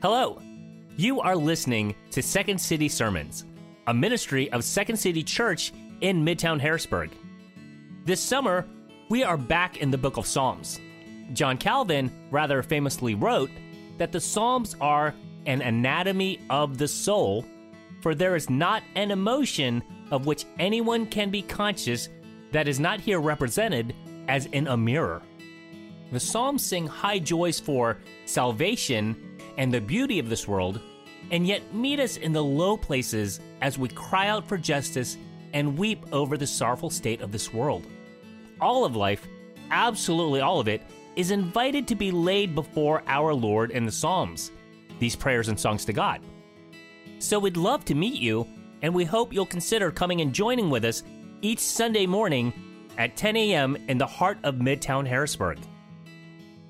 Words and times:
Hello. 0.00 0.40
You 0.96 1.20
are 1.20 1.34
listening 1.34 1.92
to 2.12 2.22
Second 2.22 2.60
City 2.60 2.88
Sermons, 2.88 3.46
a 3.88 3.92
ministry 3.92 4.48
of 4.52 4.62
Second 4.62 4.96
City 4.96 5.24
Church 5.24 5.72
in 6.02 6.24
Midtown 6.24 6.60
Harrisburg. 6.60 7.10
This 8.04 8.20
summer, 8.20 8.64
we 9.08 9.24
are 9.24 9.36
back 9.36 9.78
in 9.78 9.90
the 9.90 9.98
book 9.98 10.16
of 10.16 10.24
Psalms. 10.24 10.78
John 11.32 11.58
Calvin 11.58 12.12
rather 12.30 12.62
famously 12.62 13.16
wrote 13.16 13.50
that 13.96 14.12
the 14.12 14.20
Psalms 14.20 14.76
are 14.80 15.16
an 15.46 15.62
anatomy 15.62 16.38
of 16.48 16.78
the 16.78 16.86
soul, 16.86 17.44
for 18.00 18.14
there 18.14 18.36
is 18.36 18.48
not 18.48 18.84
an 18.94 19.10
emotion 19.10 19.82
of 20.12 20.26
which 20.26 20.44
anyone 20.60 21.06
can 21.06 21.28
be 21.28 21.42
conscious 21.42 22.08
that 22.52 22.68
is 22.68 22.78
not 22.78 23.00
here 23.00 23.18
represented 23.18 23.96
as 24.28 24.46
in 24.46 24.68
a 24.68 24.76
mirror. 24.76 25.22
The 26.12 26.20
Psalms 26.20 26.64
sing 26.64 26.86
high 26.86 27.18
joys 27.18 27.58
for 27.58 27.98
salvation 28.26 29.24
and 29.58 29.74
the 29.74 29.80
beauty 29.80 30.18
of 30.18 30.30
this 30.30 30.48
world, 30.48 30.80
and 31.30 31.46
yet 31.46 31.74
meet 31.74 32.00
us 32.00 32.16
in 32.16 32.32
the 32.32 32.42
low 32.42 32.76
places 32.76 33.40
as 33.60 33.76
we 33.76 33.88
cry 33.88 34.28
out 34.28 34.48
for 34.48 34.56
justice 34.56 35.18
and 35.52 35.76
weep 35.76 36.06
over 36.12 36.38
the 36.38 36.46
sorrowful 36.46 36.88
state 36.88 37.20
of 37.20 37.32
this 37.32 37.52
world. 37.52 37.86
All 38.60 38.84
of 38.84 38.96
life, 38.96 39.26
absolutely 39.70 40.40
all 40.40 40.60
of 40.60 40.68
it, 40.68 40.82
is 41.16 41.30
invited 41.30 41.88
to 41.88 41.94
be 41.94 42.10
laid 42.10 42.54
before 42.54 43.02
our 43.06 43.34
Lord 43.34 43.72
in 43.72 43.84
the 43.84 43.92
Psalms, 43.92 44.52
these 45.00 45.16
prayers 45.16 45.48
and 45.48 45.58
songs 45.58 45.84
to 45.84 45.92
God. 45.92 46.20
So 47.18 47.38
we'd 47.38 47.56
love 47.56 47.84
to 47.86 47.94
meet 47.94 48.14
you, 48.14 48.46
and 48.82 48.94
we 48.94 49.04
hope 49.04 49.32
you'll 49.32 49.46
consider 49.46 49.90
coming 49.90 50.20
and 50.20 50.32
joining 50.32 50.70
with 50.70 50.84
us 50.84 51.02
each 51.42 51.58
Sunday 51.58 52.06
morning 52.06 52.52
at 52.96 53.16
10 53.16 53.36
a.m. 53.36 53.76
in 53.88 53.98
the 53.98 54.06
heart 54.06 54.38
of 54.44 54.56
Midtown 54.56 55.06
Harrisburg. 55.06 55.58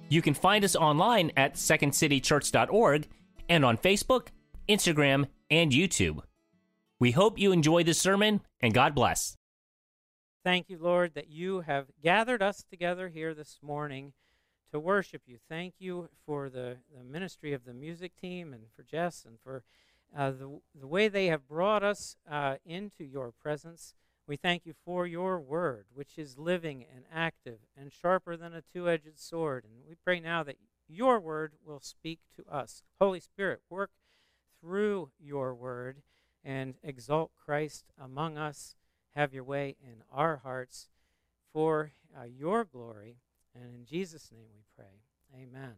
You 0.09 0.23
can 0.23 0.35
find 0.35 0.65
us 0.65 0.75
online 0.75 1.33
at 1.37 1.55
secondcitychurch.org 1.55 3.09
and 3.49 3.65
on 3.65 3.77
Facebook, 3.77 4.29
Instagram, 4.69 5.27
and 5.51 5.73
YouTube. 5.73 6.21
We 6.99 7.13
hope 7.13 7.39
you 7.39 7.53
enjoy 7.53 7.85
this 7.85 8.01
sermon 8.01 8.41
and 8.61 8.75
God 8.75 8.95
bless. 8.95 9.37
Thank 10.45 10.71
you, 10.71 10.79
Lord, 10.79 11.15
that 11.15 11.29
you 11.29 11.61
have 11.61 11.87
gathered 12.03 12.43
us 12.43 12.65
together 12.69 13.09
here 13.09 13.35
this 13.35 13.59
morning 13.63 14.13
to 14.73 14.81
worship 14.81 15.23
you. 15.27 15.39
Thank 15.49 15.75
you 15.79 16.09
for 16.25 16.49
the, 16.49 16.79
the 16.97 17.05
ministry 17.05 17.53
of 17.53 17.65
the 17.65 17.75
music 17.75 18.13
team 18.21 18.53
and 18.53 18.65
for 18.75 18.83
Jess 18.83 19.25
and 19.27 19.39
for 19.43 19.63
uh, 20.17 20.31
the, 20.31 20.61
the 20.79 20.87
way 20.87 21.09
they 21.09 21.27
have 21.27 21.47
brought 21.49 21.83
us 21.83 22.17
uh, 22.31 22.57
into 22.65 23.05
your 23.05 23.31
presence. 23.31 23.95
We 24.29 24.37
thank 24.37 24.67
you 24.67 24.75
for 24.85 25.07
your 25.07 25.41
word, 25.41 25.87
which 25.95 26.19
is 26.19 26.37
living 26.37 26.85
and 26.95 27.05
active 27.11 27.61
and 27.75 27.91
sharper 27.91 28.37
than 28.37 28.53
a 28.53 28.61
two 28.61 28.87
edged 28.87 29.19
sword. 29.19 29.65
And 29.65 29.89
we 29.89 29.95
pray 30.05 30.21
now 30.21 30.43
that 30.43 30.59
your 30.87 31.19
word 31.19 31.55
will 31.65 31.81
speak 31.81 32.21
to 32.37 32.45
us. 32.55 32.83
Holy 33.01 33.21
Spirit, 33.21 33.63
work 33.71 33.91
through 34.61 35.11
your 35.19 35.55
word 35.55 36.03
and 36.45 36.75
exalt 36.83 37.31
Christ 37.43 37.87
among 37.99 38.37
us. 38.37 38.77
Have 39.17 39.33
your 39.33 39.45
way 39.45 39.77
in 39.83 40.03
our 40.13 40.37
hearts 40.37 40.91
for 41.55 41.93
uh, 42.15 42.25
your 42.25 42.65
glory. 42.65 43.17
And 43.55 43.75
in 43.75 43.87
Jesus' 43.87 44.31
name 44.31 44.49
we 44.55 44.65
pray. 44.77 45.01
Amen. 45.35 45.75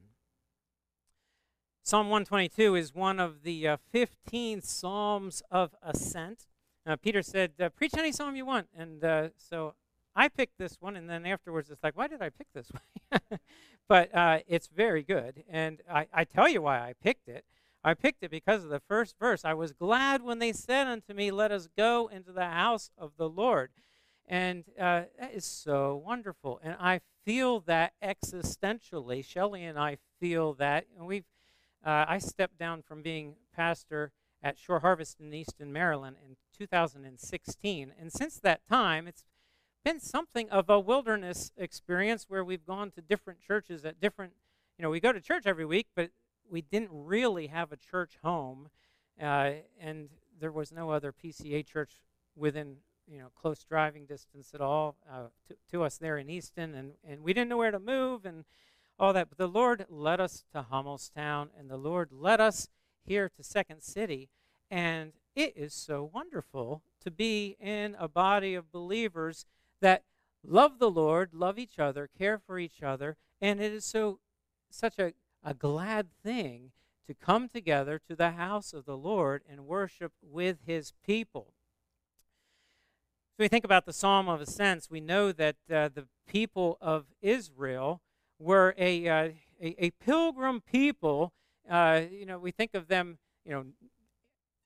Psalm 1.84 2.08
122 2.08 2.74
is 2.74 2.94
one 2.94 3.20
of 3.20 3.44
the 3.44 3.68
uh, 3.68 3.76
15 3.92 4.60
Psalms 4.60 5.40
of 5.52 5.76
Ascent. 5.82 6.46
Uh, 6.90 6.96
Peter 6.96 7.22
said, 7.22 7.52
uh, 7.60 7.68
Preach 7.68 7.94
any 7.96 8.10
psalm 8.10 8.34
you 8.34 8.44
want. 8.44 8.66
And 8.76 9.04
uh, 9.04 9.28
so 9.36 9.74
I 10.16 10.28
picked 10.28 10.58
this 10.58 10.78
one, 10.80 10.96
and 10.96 11.08
then 11.08 11.24
afterwards 11.24 11.70
it's 11.70 11.84
like, 11.84 11.96
Why 11.96 12.08
did 12.08 12.20
I 12.20 12.30
pick 12.30 12.48
this 12.52 12.68
one? 12.72 13.20
but 13.88 14.12
uh, 14.12 14.40
it's 14.48 14.66
very 14.66 15.04
good. 15.04 15.44
And 15.48 15.82
I, 15.88 16.08
I 16.12 16.24
tell 16.24 16.48
you 16.48 16.62
why 16.62 16.80
I 16.80 16.94
picked 17.00 17.28
it. 17.28 17.44
I 17.84 17.94
picked 17.94 18.24
it 18.24 18.30
because 18.30 18.64
of 18.64 18.70
the 18.70 18.80
first 18.80 19.14
verse. 19.20 19.44
I 19.44 19.54
was 19.54 19.72
glad 19.72 20.22
when 20.22 20.40
they 20.40 20.52
said 20.52 20.88
unto 20.88 21.14
me, 21.14 21.30
Let 21.30 21.52
us 21.52 21.68
go 21.76 22.10
into 22.12 22.32
the 22.32 22.46
house 22.46 22.90
of 22.98 23.12
the 23.16 23.28
Lord. 23.28 23.70
And 24.26 24.64
uh, 24.78 25.02
that 25.18 25.32
is 25.32 25.44
so 25.44 26.02
wonderful. 26.04 26.60
And 26.62 26.74
I 26.80 27.02
feel 27.24 27.60
that 27.60 27.92
existentially. 28.02 29.24
Shelley 29.24 29.64
and 29.64 29.78
I 29.78 29.98
feel 30.18 30.54
that. 30.54 30.86
And 30.96 31.06
we've, 31.06 31.24
uh, 31.84 32.04
I 32.08 32.18
stepped 32.18 32.58
down 32.58 32.82
from 32.82 33.02
being 33.02 33.36
pastor 33.54 34.10
at 34.42 34.58
Shore 34.58 34.80
Harvest 34.80 35.20
in 35.20 35.32
Easton, 35.32 35.72
Maryland 35.72 36.16
in 36.26 36.36
2016. 36.56 37.92
And 37.98 38.12
since 38.12 38.36
that 38.38 38.66
time, 38.68 39.06
it's 39.06 39.24
been 39.84 40.00
something 40.00 40.48
of 40.50 40.68
a 40.68 40.78
wilderness 40.78 41.52
experience 41.56 42.26
where 42.28 42.44
we've 42.44 42.66
gone 42.66 42.90
to 42.92 43.00
different 43.00 43.40
churches 43.40 43.84
at 43.84 44.00
different, 44.00 44.32
you 44.78 44.82
know, 44.82 44.90
we 44.90 45.00
go 45.00 45.12
to 45.12 45.20
church 45.20 45.46
every 45.46 45.64
week, 45.64 45.88
but 45.94 46.10
we 46.50 46.62
didn't 46.62 46.90
really 46.92 47.48
have 47.48 47.72
a 47.72 47.76
church 47.76 48.18
home. 48.22 48.68
Uh, 49.20 49.52
and 49.80 50.08
there 50.38 50.52
was 50.52 50.72
no 50.72 50.90
other 50.90 51.12
PCA 51.12 51.64
church 51.64 51.92
within, 52.34 52.76
you 53.06 53.18
know, 53.18 53.28
close 53.34 53.62
driving 53.64 54.06
distance 54.06 54.52
at 54.54 54.60
all 54.60 54.96
uh, 55.10 55.24
to, 55.48 55.56
to 55.70 55.82
us 55.82 55.98
there 55.98 56.18
in 56.18 56.30
Easton. 56.30 56.74
And, 56.74 56.92
and 57.06 57.22
we 57.22 57.32
didn't 57.32 57.50
know 57.50 57.58
where 57.58 57.70
to 57.70 57.78
move 57.78 58.24
and 58.24 58.44
all 58.98 59.12
that. 59.12 59.28
But 59.28 59.38
the 59.38 59.48
Lord 59.48 59.86
led 59.88 60.20
us 60.20 60.44
to 60.52 60.66
Hummelstown, 60.70 61.48
and 61.58 61.70
the 61.70 61.76
Lord 61.76 62.10
led 62.12 62.40
us 62.40 62.68
here 63.10 63.28
to 63.28 63.42
Second 63.42 63.82
City. 63.82 64.28
And 64.70 65.14
it 65.34 65.54
is 65.56 65.74
so 65.74 66.08
wonderful 66.14 66.82
to 67.02 67.10
be 67.10 67.56
in 67.58 67.96
a 67.98 68.06
body 68.06 68.54
of 68.54 68.70
believers 68.70 69.46
that 69.80 70.04
love 70.46 70.78
the 70.78 70.92
Lord, 70.92 71.34
love 71.34 71.58
each 71.58 71.80
other, 71.80 72.08
care 72.16 72.38
for 72.38 72.56
each 72.56 72.84
other, 72.84 73.16
and 73.40 73.60
it 73.60 73.72
is 73.72 73.84
so 73.84 74.20
such 74.70 74.96
a, 75.00 75.12
a 75.42 75.54
glad 75.54 76.06
thing 76.22 76.70
to 77.08 77.14
come 77.14 77.48
together 77.48 78.00
to 78.06 78.14
the 78.14 78.30
house 78.30 78.72
of 78.72 78.84
the 78.84 78.96
Lord 78.96 79.42
and 79.50 79.66
worship 79.66 80.12
with 80.22 80.58
his 80.64 80.92
people. 81.04 81.54
So 83.36 83.42
we 83.42 83.48
think 83.48 83.64
about 83.64 83.86
the 83.86 83.92
Psalm 83.92 84.28
of 84.28 84.40
Ascents, 84.40 84.88
we 84.88 85.00
know 85.00 85.32
that 85.32 85.56
uh, 85.68 85.88
the 85.92 86.06
people 86.28 86.78
of 86.80 87.06
Israel 87.20 88.02
were 88.38 88.72
a, 88.78 89.08
uh, 89.08 89.28
a, 89.60 89.84
a, 89.86 89.90
pilgrim 89.90 90.60
people. 90.60 91.32
Uh, 91.70 92.02
you 92.10 92.26
know, 92.26 92.38
we 92.38 92.50
think 92.50 92.74
of 92.74 92.88
them, 92.88 93.18
you 93.44 93.52
know, 93.52 93.64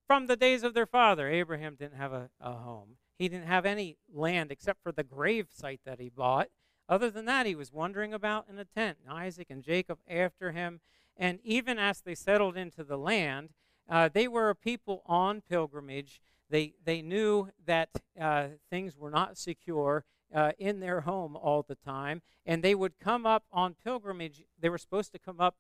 from 0.06 0.26
the 0.26 0.37
days 0.37 0.62
of 0.62 0.72
their 0.72 0.87
father. 0.87 1.28
Abraham 1.28 1.76
didn't 1.78 1.98
have 1.98 2.12
a, 2.12 2.31
a 2.41 2.53
home. 2.53 2.97
He 3.19 3.28
didn't 3.28 3.47
have 3.47 3.66
any 3.66 3.98
land 4.12 4.50
except 4.50 4.82
for 4.82 4.91
the 4.91 5.04
grave 5.04 5.48
site 5.53 5.81
that 5.84 6.00
he 6.00 6.09
bought. 6.09 6.48
Other 6.88 7.10
than 7.10 7.26
that, 7.26 7.47
he 7.47 7.54
was 7.54 7.72
wandering 7.72 8.12
about 8.12 8.47
in 8.48 8.59
a 8.59 8.65
tent. 8.65 8.98
Isaac 9.09 9.48
and 9.50 9.62
Jacob 9.62 9.98
after 10.09 10.53
him. 10.53 10.81
And 11.16 11.38
even 11.44 11.78
as 11.78 12.00
they 12.00 12.15
settled 12.15 12.56
into 12.56 12.82
the 12.82 12.98
land, 12.98 13.50
uh, 13.88 14.09
they 14.12 14.26
were 14.26 14.50
a 14.50 14.56
people 14.56 15.03
on 15.06 15.42
pilgrimage. 15.42 16.21
They, 16.50 16.75
they 16.82 17.03
knew 17.03 17.50
that 17.66 17.91
uh, 18.21 18.48
things 18.71 18.97
were 18.97 19.10
not 19.10 19.38
secure 19.38 20.04
uh, 20.34 20.53
in 20.59 20.81
their 20.81 21.03
home 21.03 21.36
all 21.36 21.62
the 21.62 21.76
time. 21.76 22.22
And 22.44 22.62
they 22.62 22.75
would 22.75 22.98
come 22.98 23.26
up 23.26 23.44
on 23.53 23.76
pilgrimage. 23.84 24.42
They 24.59 24.69
were 24.69 24.78
supposed 24.78 25.12
to 25.12 25.19
come 25.19 25.41
up 25.41 25.56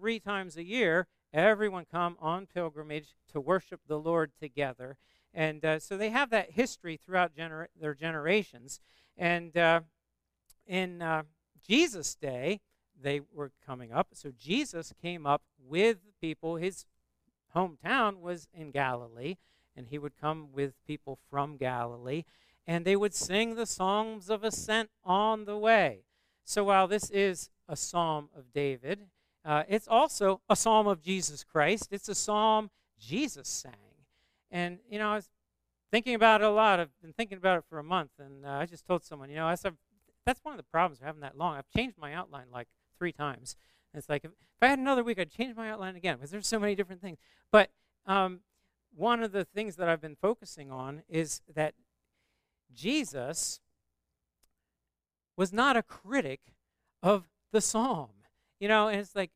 three 0.00 0.18
times 0.18 0.56
a 0.56 0.64
year. 0.64 1.06
Everyone 1.32 1.84
come 1.90 2.16
on 2.20 2.46
pilgrimage 2.46 3.14
to 3.32 3.40
worship 3.40 3.80
the 3.86 3.98
Lord 3.98 4.32
together. 4.40 4.96
And 5.34 5.64
uh, 5.64 5.78
so 5.78 5.96
they 5.96 6.08
have 6.08 6.30
that 6.30 6.52
history 6.52 6.96
throughout 6.96 7.36
gener- 7.36 7.66
their 7.78 7.94
generations. 7.94 8.80
And 9.16 9.56
uh, 9.56 9.82
in 10.66 11.02
uh, 11.02 11.24
Jesus' 11.64 12.14
day, 12.14 12.60
they 13.00 13.20
were 13.32 13.52
coming 13.64 13.92
up. 13.92 14.08
So 14.14 14.32
Jesus 14.36 14.94
came 15.00 15.26
up 15.26 15.42
with 15.58 15.98
people. 16.20 16.56
His 16.56 16.86
hometown 17.54 18.20
was 18.20 18.48
in 18.54 18.70
Galilee, 18.70 19.36
and 19.76 19.88
he 19.88 19.98
would 19.98 20.18
come 20.18 20.48
with 20.52 20.74
people 20.86 21.18
from 21.30 21.56
Galilee, 21.56 22.24
and 22.66 22.84
they 22.84 22.96
would 22.96 23.14
sing 23.14 23.54
the 23.54 23.66
songs 23.66 24.30
of 24.30 24.44
ascent 24.44 24.90
on 25.04 25.44
the 25.44 25.58
way. 25.58 26.04
So 26.44 26.64
while 26.64 26.88
this 26.88 27.10
is 27.10 27.50
a 27.68 27.76
psalm 27.76 28.30
of 28.36 28.52
David, 28.52 29.06
uh, 29.44 29.62
it's 29.68 29.88
also 29.88 30.40
a 30.48 30.56
psalm 30.56 30.86
of 30.86 31.00
Jesus 31.00 31.44
Christ. 31.44 31.88
It's 31.90 32.08
a 32.08 32.14
psalm 32.14 32.70
Jesus 32.98 33.48
sang. 33.48 33.72
And, 34.50 34.78
you 34.90 34.98
know, 34.98 35.12
I 35.12 35.14
was 35.16 35.30
thinking 35.90 36.14
about 36.14 36.40
it 36.40 36.44
a 36.44 36.50
lot. 36.50 36.80
I've 36.80 36.90
been 37.00 37.12
thinking 37.12 37.38
about 37.38 37.58
it 37.58 37.64
for 37.68 37.78
a 37.78 37.84
month, 37.84 38.10
and 38.18 38.44
uh, 38.44 38.50
I 38.50 38.66
just 38.66 38.86
told 38.86 39.04
someone, 39.04 39.30
you 39.30 39.36
know, 39.36 39.48
that's, 39.48 39.64
a, 39.64 39.74
that's 40.26 40.40
one 40.42 40.52
of 40.52 40.58
the 40.58 40.64
problems 40.64 41.00
of 41.00 41.06
having 41.06 41.22
that 41.22 41.38
long. 41.38 41.56
I've 41.56 41.70
changed 41.70 41.96
my 41.98 42.14
outline 42.14 42.46
like 42.52 42.68
three 42.98 43.12
times. 43.12 43.56
And 43.92 43.98
it's 43.98 44.08
like, 44.08 44.24
if, 44.24 44.30
if, 44.30 44.62
I 44.62 44.68
had 44.68 44.78
another 44.78 45.02
week, 45.02 45.18
I'd 45.18 45.30
change 45.30 45.56
my 45.56 45.70
outline 45.70 45.96
again 45.96 46.16
because 46.16 46.30
there's 46.30 46.46
so 46.46 46.58
many 46.58 46.74
different 46.74 47.00
things. 47.00 47.18
But 47.50 47.70
um, 48.06 48.40
one 48.94 49.22
of 49.22 49.32
the 49.32 49.44
things 49.44 49.76
that 49.76 49.88
I've 49.88 50.00
been 50.00 50.16
focusing 50.20 50.70
on 50.70 51.02
is 51.08 51.42
that 51.54 51.74
Jesus 52.72 53.60
was 55.36 55.52
not 55.52 55.76
a 55.76 55.82
critic 55.82 56.40
of 57.02 57.24
the 57.52 57.60
psalm. 57.60 58.10
You 58.60 58.68
know, 58.68 58.86
and 58.86 59.00
it's 59.00 59.16
like, 59.16 59.32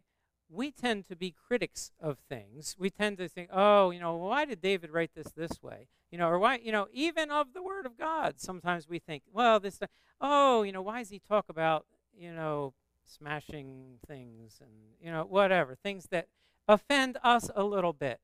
we 0.49 0.71
tend 0.71 1.09
to 1.09 1.17
be 1.17 1.35
critics 1.49 1.91
of 2.01 2.19
things. 2.29 2.77
We 2.79 2.91
tend 2.91 3.19
to 3.19 3.29
think, 3.29 3.49
oh, 3.53 3.91
you 3.91 3.99
know, 3.99 4.15
why 4.17 4.45
did 4.45 4.61
David 4.61 4.91
write 4.91 5.11
this 5.17 5.33
this 5.33 5.63
way? 5.63 5.89
You 6.13 6.19
know, 6.19 6.29
or 6.29 6.39
why, 6.39 6.61
you 6.63 6.71
know, 6.71 6.87
even 6.93 7.31
of 7.31 7.55
the 7.55 7.63
Word 7.63 7.87
of 7.87 7.99
God, 7.99 8.35
sometimes 8.37 8.89
we 8.89 9.01
think, 9.01 9.25
well, 9.33 9.59
this, 9.59 9.81
oh, 10.21 10.63
you 10.63 10.71
know, 10.71 10.83
why 10.83 11.01
does 11.01 11.09
he 11.09 11.19
talk 11.19 11.47
about, 11.49 11.87
you 12.17 12.33
know, 12.33 12.75
smashing 13.05 13.99
things 14.07 14.61
and, 14.61 14.71
you 15.03 15.11
know, 15.11 15.25
whatever, 15.25 15.75
things 15.75 16.07
that 16.11 16.29
offend 16.69 17.19
us 17.23 17.51
a 17.55 17.65
little 17.65 17.93
bit. 17.93 18.21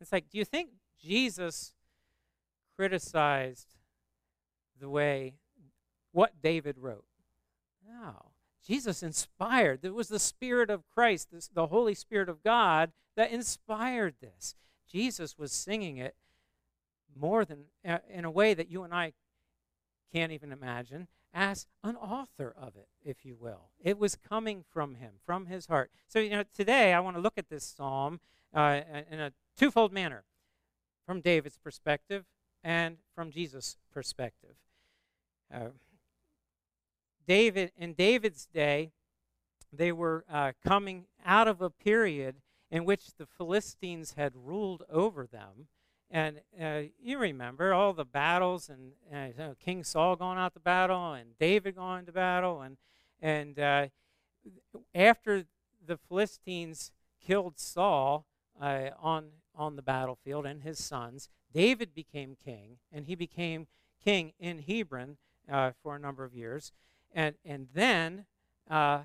It's 0.00 0.12
like, 0.12 0.30
do 0.30 0.38
you 0.38 0.44
think 0.44 0.70
Jesus 1.00 1.74
criticized 2.76 3.68
the 4.80 4.88
way 4.88 5.34
what 6.12 6.42
David 6.42 6.76
wrote? 6.78 7.04
No. 7.86 8.31
Jesus 8.66 9.02
inspired. 9.02 9.84
It 9.84 9.94
was 9.94 10.08
the 10.08 10.18
Spirit 10.18 10.70
of 10.70 10.88
Christ, 10.88 11.28
the 11.54 11.66
Holy 11.66 11.94
Spirit 11.94 12.28
of 12.28 12.42
God, 12.42 12.92
that 13.16 13.32
inspired 13.32 14.14
this. 14.20 14.54
Jesus 14.90 15.38
was 15.38 15.52
singing 15.52 15.96
it 15.96 16.14
more 17.18 17.44
than 17.44 17.64
uh, 17.86 17.98
in 18.08 18.24
a 18.24 18.30
way 18.30 18.54
that 18.54 18.70
you 18.70 18.82
and 18.84 18.94
I 18.94 19.12
can't 20.12 20.32
even 20.32 20.52
imagine 20.52 21.08
as 21.34 21.66
an 21.82 21.96
author 21.96 22.54
of 22.60 22.76
it, 22.76 22.88
if 23.02 23.24
you 23.24 23.36
will. 23.38 23.70
It 23.82 23.98
was 23.98 24.16
coming 24.16 24.64
from 24.72 24.96
him, 24.96 25.14
from 25.24 25.46
his 25.46 25.66
heart. 25.66 25.90
So, 26.06 26.18
you 26.18 26.30
know, 26.30 26.44
today 26.54 26.92
I 26.92 27.00
want 27.00 27.16
to 27.16 27.22
look 27.22 27.38
at 27.38 27.48
this 27.48 27.64
psalm 27.64 28.20
uh, 28.54 28.80
in 29.10 29.18
a 29.18 29.32
twofold 29.56 29.92
manner 29.92 30.24
from 31.06 31.20
David's 31.20 31.56
perspective 31.56 32.24
and 32.62 32.98
from 33.14 33.30
Jesus' 33.30 33.76
perspective. 33.92 34.56
Uh, 35.52 35.68
David, 37.26 37.72
in 37.76 37.94
David's 37.94 38.46
day, 38.46 38.92
they 39.72 39.92
were 39.92 40.24
uh, 40.30 40.52
coming 40.66 41.06
out 41.24 41.48
of 41.48 41.60
a 41.60 41.70
period 41.70 42.36
in 42.70 42.84
which 42.84 43.14
the 43.16 43.26
Philistines 43.26 44.14
had 44.16 44.32
ruled 44.34 44.82
over 44.90 45.26
them. 45.26 45.68
And 46.10 46.40
uh, 46.60 46.82
you 47.02 47.18
remember 47.18 47.72
all 47.72 47.94
the 47.94 48.04
battles 48.04 48.68
and 48.68 48.92
uh, 49.12 49.54
King 49.58 49.82
Saul 49.82 50.16
going 50.16 50.38
out 50.38 50.52
to 50.54 50.60
battle 50.60 51.14
and 51.14 51.38
David 51.38 51.76
going 51.76 52.04
to 52.06 52.12
battle. 52.12 52.60
And, 52.60 52.76
and 53.20 53.58
uh, 53.58 53.86
after 54.94 55.44
the 55.84 55.96
Philistines 55.96 56.92
killed 57.24 57.58
Saul 57.58 58.26
uh, 58.60 58.90
on, 59.00 59.28
on 59.54 59.76
the 59.76 59.82
battlefield 59.82 60.44
and 60.44 60.62
his 60.62 60.78
sons, 60.78 61.30
David 61.52 61.94
became 61.94 62.36
king, 62.42 62.78
and 62.90 63.06
he 63.06 63.14
became 63.14 63.66
king 64.02 64.32
in 64.38 64.60
Hebron 64.60 65.16
uh, 65.50 65.72
for 65.82 65.96
a 65.96 65.98
number 65.98 66.24
of 66.24 66.34
years. 66.34 66.72
And, 67.14 67.36
and 67.44 67.68
then 67.74 68.26
uh, 68.70 69.02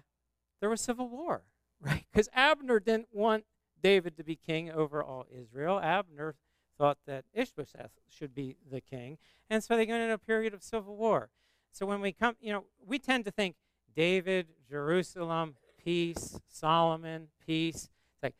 there 0.59 0.69
was 0.69 0.81
civil 0.81 1.09
war, 1.09 1.43
right? 1.81 2.05
Because 2.11 2.29
Abner 2.33 2.79
didn't 2.79 3.09
want 3.11 3.45
David 3.81 4.17
to 4.17 4.23
be 4.23 4.35
king 4.35 4.71
over 4.71 5.03
all 5.03 5.25
Israel. 5.31 5.79
Abner 5.79 6.35
thought 6.77 6.97
that 7.05 7.25
Ishbosheth 7.33 7.91
should 8.07 8.35
be 8.35 8.57
the 8.69 8.81
king. 8.81 9.17
And 9.49 9.63
so 9.63 9.75
they 9.75 9.85
got 9.85 9.99
in 9.99 10.11
a 10.11 10.17
period 10.17 10.53
of 10.53 10.63
civil 10.63 10.95
war. 10.95 11.29
So 11.71 11.85
when 11.85 12.01
we 12.01 12.11
come, 12.11 12.35
you 12.39 12.51
know, 12.51 12.65
we 12.85 12.99
tend 12.99 13.25
to 13.25 13.31
think 13.31 13.55
David, 13.95 14.47
Jerusalem, 14.69 15.55
peace, 15.83 16.39
Solomon, 16.47 17.27
peace. 17.45 17.89
It's 18.13 18.23
like, 18.23 18.35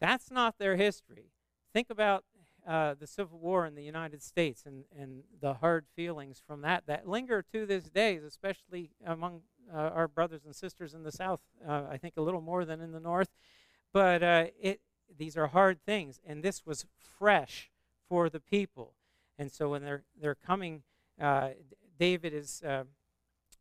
that's 0.00 0.30
not 0.30 0.58
their 0.58 0.76
history. 0.76 1.32
Think 1.72 1.90
about 1.90 2.24
uh, 2.66 2.94
the 2.98 3.06
Civil 3.06 3.38
War 3.38 3.66
in 3.66 3.74
the 3.74 3.82
United 3.82 4.22
States 4.22 4.64
and, 4.66 4.84
and 4.96 5.22
the 5.40 5.54
hard 5.54 5.86
feelings 5.96 6.40
from 6.46 6.62
that 6.62 6.86
that 6.86 7.08
linger 7.08 7.44
to 7.52 7.66
this 7.66 7.84
day, 7.84 8.16
especially 8.16 8.90
among 9.04 9.42
uh, 9.72 9.76
our 9.76 10.08
brothers 10.08 10.44
and 10.44 10.54
sisters 10.54 10.94
in 10.94 11.02
the 11.02 11.12
South. 11.12 11.40
Uh, 11.66 11.82
I 11.90 11.96
think 11.96 12.14
a 12.16 12.22
little 12.22 12.40
more 12.40 12.64
than 12.64 12.80
in 12.80 12.92
the 12.92 13.00
North. 13.00 13.30
But 13.92 14.22
uh, 14.22 14.46
it, 14.60 14.80
these 15.16 15.36
are 15.36 15.48
hard 15.48 15.80
things, 15.84 16.20
and 16.26 16.42
this 16.42 16.64
was 16.64 16.86
fresh 17.18 17.70
for 18.08 18.30
the 18.30 18.40
people. 18.40 18.94
And 19.38 19.50
so 19.50 19.70
when 19.70 19.82
they're, 19.82 20.04
they're 20.20 20.34
coming, 20.34 20.82
uh, 21.20 21.50
David 21.98 22.32
is 22.32 22.62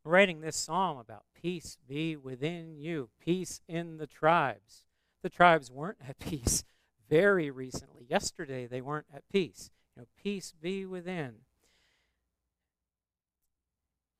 writing 0.04 0.42
this 0.42 0.56
psalm 0.56 0.98
about 0.98 1.24
peace 1.34 1.78
be 1.88 2.16
within 2.16 2.76
you, 2.78 3.10
peace 3.20 3.62
in 3.68 3.98
the 3.98 4.08
tribes. 4.08 4.86
The 5.22 5.30
tribes 5.30 5.72
weren't 5.72 6.00
at 6.08 6.20
peace 6.20 6.64
very 7.12 7.52
recently. 7.52 8.06
Yesterday, 8.10 8.66
they 8.66 8.80
weren't 8.80 9.08
at 9.14 9.28
peace. 9.30 9.70
You 9.96 10.02
know, 10.02 10.08
peace 10.24 10.54
be 10.62 10.86
within. 10.86 11.34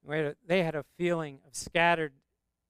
They 0.06 0.64
had 0.64 0.76
a 0.76 0.84
feeling 0.98 1.40
of 1.48 1.56
scattered, 1.56 2.12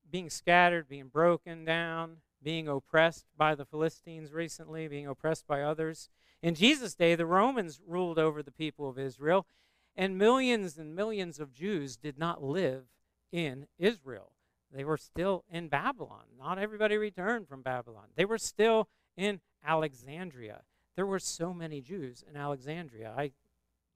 being 0.09 0.29
scattered, 0.29 0.87
being 0.87 1.07
broken 1.07 1.65
down, 1.65 2.17
being 2.43 2.67
oppressed 2.67 3.25
by 3.35 3.55
the 3.55 3.65
Philistines 3.65 4.31
recently, 4.31 4.87
being 4.87 5.07
oppressed 5.07 5.47
by 5.47 5.63
others. 5.63 6.07
In 6.43 6.53
Jesus' 6.53 6.93
day, 6.93 7.15
the 7.15 7.25
Romans 7.25 7.81
ruled 7.87 8.19
over 8.19 8.43
the 8.43 8.51
people 8.51 8.87
of 8.87 8.99
Israel, 8.99 9.47
and 9.95 10.19
millions 10.19 10.77
and 10.77 10.95
millions 10.95 11.39
of 11.39 11.53
Jews 11.53 11.97
did 11.97 12.19
not 12.19 12.43
live 12.43 12.83
in 13.31 13.65
Israel. 13.79 14.33
They 14.71 14.83
were 14.83 14.97
still 14.97 15.45
in 15.49 15.67
Babylon. 15.67 16.25
Not 16.37 16.59
everybody 16.59 16.97
returned 16.97 17.47
from 17.47 17.63
Babylon. 17.63 18.09
They 18.15 18.25
were 18.25 18.37
still 18.37 18.87
in 19.17 19.41
Alexandria. 19.65 20.61
There 20.95 21.05
were 21.05 21.19
so 21.19 21.53
many 21.53 21.81
Jews 21.81 22.23
in 22.29 22.35
Alexandria. 22.35 23.13
I 23.17 23.31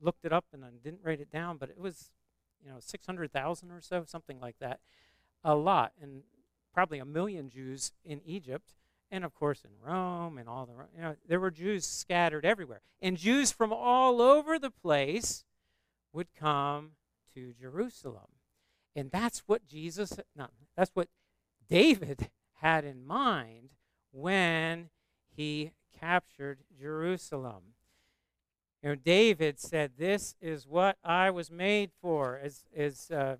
looked 0.01 0.25
it 0.25 0.33
up 0.33 0.45
and 0.53 0.63
I 0.63 0.69
didn't 0.83 1.01
write 1.03 1.19
it 1.19 1.31
down, 1.31 1.57
but 1.57 1.69
it 1.69 1.79
was, 1.79 2.09
you 2.63 2.69
know, 2.69 2.77
600,000 2.79 3.71
or 3.71 3.81
so, 3.81 4.03
something 4.05 4.39
like 4.39 4.55
that. 4.59 4.79
A 5.43 5.55
lot. 5.55 5.91
And 6.01 6.23
probably 6.73 6.99
a 6.99 7.05
million 7.05 7.49
Jews 7.49 7.93
in 8.03 8.21
Egypt, 8.25 8.73
and 9.09 9.23
of 9.23 9.33
course 9.33 9.63
in 9.63 9.71
Rome 9.81 10.37
and 10.37 10.49
all 10.49 10.65
the, 10.65 10.73
you 10.95 11.01
know, 11.01 11.15
there 11.27 11.39
were 11.39 11.51
Jews 11.51 11.87
scattered 11.87 12.45
everywhere. 12.45 12.81
And 13.01 13.17
Jews 13.17 13.51
from 13.51 13.71
all 13.71 14.21
over 14.21 14.59
the 14.59 14.71
place 14.71 15.45
would 16.11 16.27
come 16.37 16.91
to 17.33 17.53
Jerusalem. 17.53 18.27
And 18.95 19.11
that's 19.11 19.39
what 19.45 19.67
Jesus, 19.67 20.19
no, 20.35 20.47
that's 20.75 20.91
what 20.93 21.07
David 21.69 22.29
had 22.61 22.83
in 22.85 23.05
mind 23.05 23.69
when 24.11 24.89
he 25.35 25.71
captured 25.99 26.59
Jerusalem. 26.79 27.73
You 28.81 28.89
know, 28.89 28.95
David 28.95 29.59
said, 29.59 29.93
This 29.97 30.35
is 30.41 30.67
what 30.67 30.97
I 31.03 31.31
was 31.31 31.49
made 31.49 31.91
for, 32.01 32.39
is, 32.43 32.65
as 32.75 33.09
uh, 33.09 33.37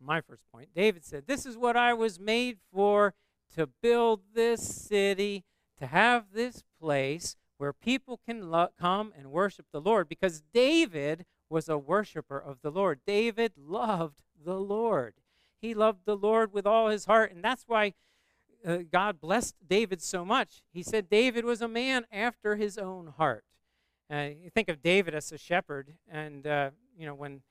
my 0.00 0.20
first 0.20 0.42
point. 0.52 0.68
David 0.74 1.04
said, 1.04 1.26
This 1.26 1.46
is 1.46 1.56
what 1.56 1.76
I 1.76 1.94
was 1.94 2.20
made 2.20 2.58
for 2.72 3.14
to 3.54 3.66
build 3.82 4.20
this 4.34 4.62
city, 4.62 5.44
to 5.78 5.86
have 5.86 6.26
this 6.32 6.62
place 6.80 7.36
where 7.58 7.72
people 7.72 8.20
can 8.26 8.50
lo- 8.50 8.68
come 8.78 9.12
and 9.16 9.30
worship 9.32 9.66
the 9.72 9.80
Lord. 9.80 10.08
Because 10.08 10.42
David 10.52 11.24
was 11.48 11.68
a 11.68 11.78
worshiper 11.78 12.38
of 12.38 12.58
the 12.62 12.70
Lord. 12.70 13.00
David 13.06 13.52
loved 13.56 14.22
the 14.42 14.58
Lord. 14.58 15.14
He 15.60 15.74
loved 15.74 16.06
the 16.06 16.16
Lord 16.16 16.52
with 16.52 16.66
all 16.66 16.88
his 16.88 17.06
heart. 17.06 17.32
And 17.32 17.42
that's 17.42 17.64
why 17.66 17.94
uh, 18.66 18.78
God 18.90 19.20
blessed 19.20 19.54
David 19.66 20.02
so 20.02 20.24
much. 20.24 20.62
He 20.72 20.82
said 20.82 21.08
David 21.08 21.44
was 21.44 21.62
a 21.62 21.68
man 21.68 22.04
after 22.12 22.56
his 22.56 22.78
own 22.78 23.14
heart. 23.16 23.44
Uh, 24.12 24.30
you 24.42 24.50
think 24.50 24.68
of 24.68 24.82
David 24.82 25.14
as 25.14 25.30
a 25.30 25.38
shepherd, 25.38 25.94
and 26.10 26.46
uh, 26.46 26.70
you 26.96 27.06
know 27.06 27.14
when 27.14 27.42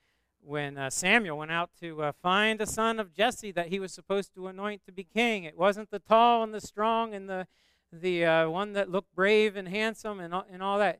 when 0.41 0.77
uh, 0.77 0.89
Samuel 0.89 1.37
went 1.37 1.51
out 1.51 1.69
to 1.81 2.01
uh, 2.03 2.11
find 2.21 2.61
a 2.61 2.65
son 2.65 2.99
of 2.99 3.13
Jesse 3.13 3.51
that 3.51 3.67
he 3.67 3.79
was 3.79 3.93
supposed 3.93 4.33
to 4.35 4.47
anoint 4.47 4.85
to 4.85 4.91
be 4.91 5.03
king. 5.03 5.43
It 5.43 5.57
wasn't 5.57 5.91
the 5.91 5.99
tall 5.99 6.43
and 6.43 6.53
the 6.53 6.61
strong 6.61 7.13
and 7.13 7.29
the 7.29 7.47
the 7.91 8.25
uh, 8.25 8.49
one 8.49 8.73
that 8.73 8.89
looked 8.89 9.15
brave 9.15 9.55
and 9.55 9.67
handsome 9.67 10.19
and 10.19 10.33
all, 10.33 10.45
and 10.51 10.61
all 10.61 10.77
that. 10.79 10.99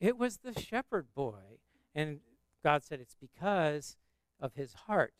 It 0.00 0.18
was 0.18 0.38
the 0.38 0.58
shepherd 0.58 1.06
boy, 1.14 1.60
and 1.94 2.20
God 2.62 2.84
said 2.84 3.00
it's 3.00 3.16
because 3.20 3.96
of 4.40 4.54
his 4.54 4.74
heart. 4.86 5.14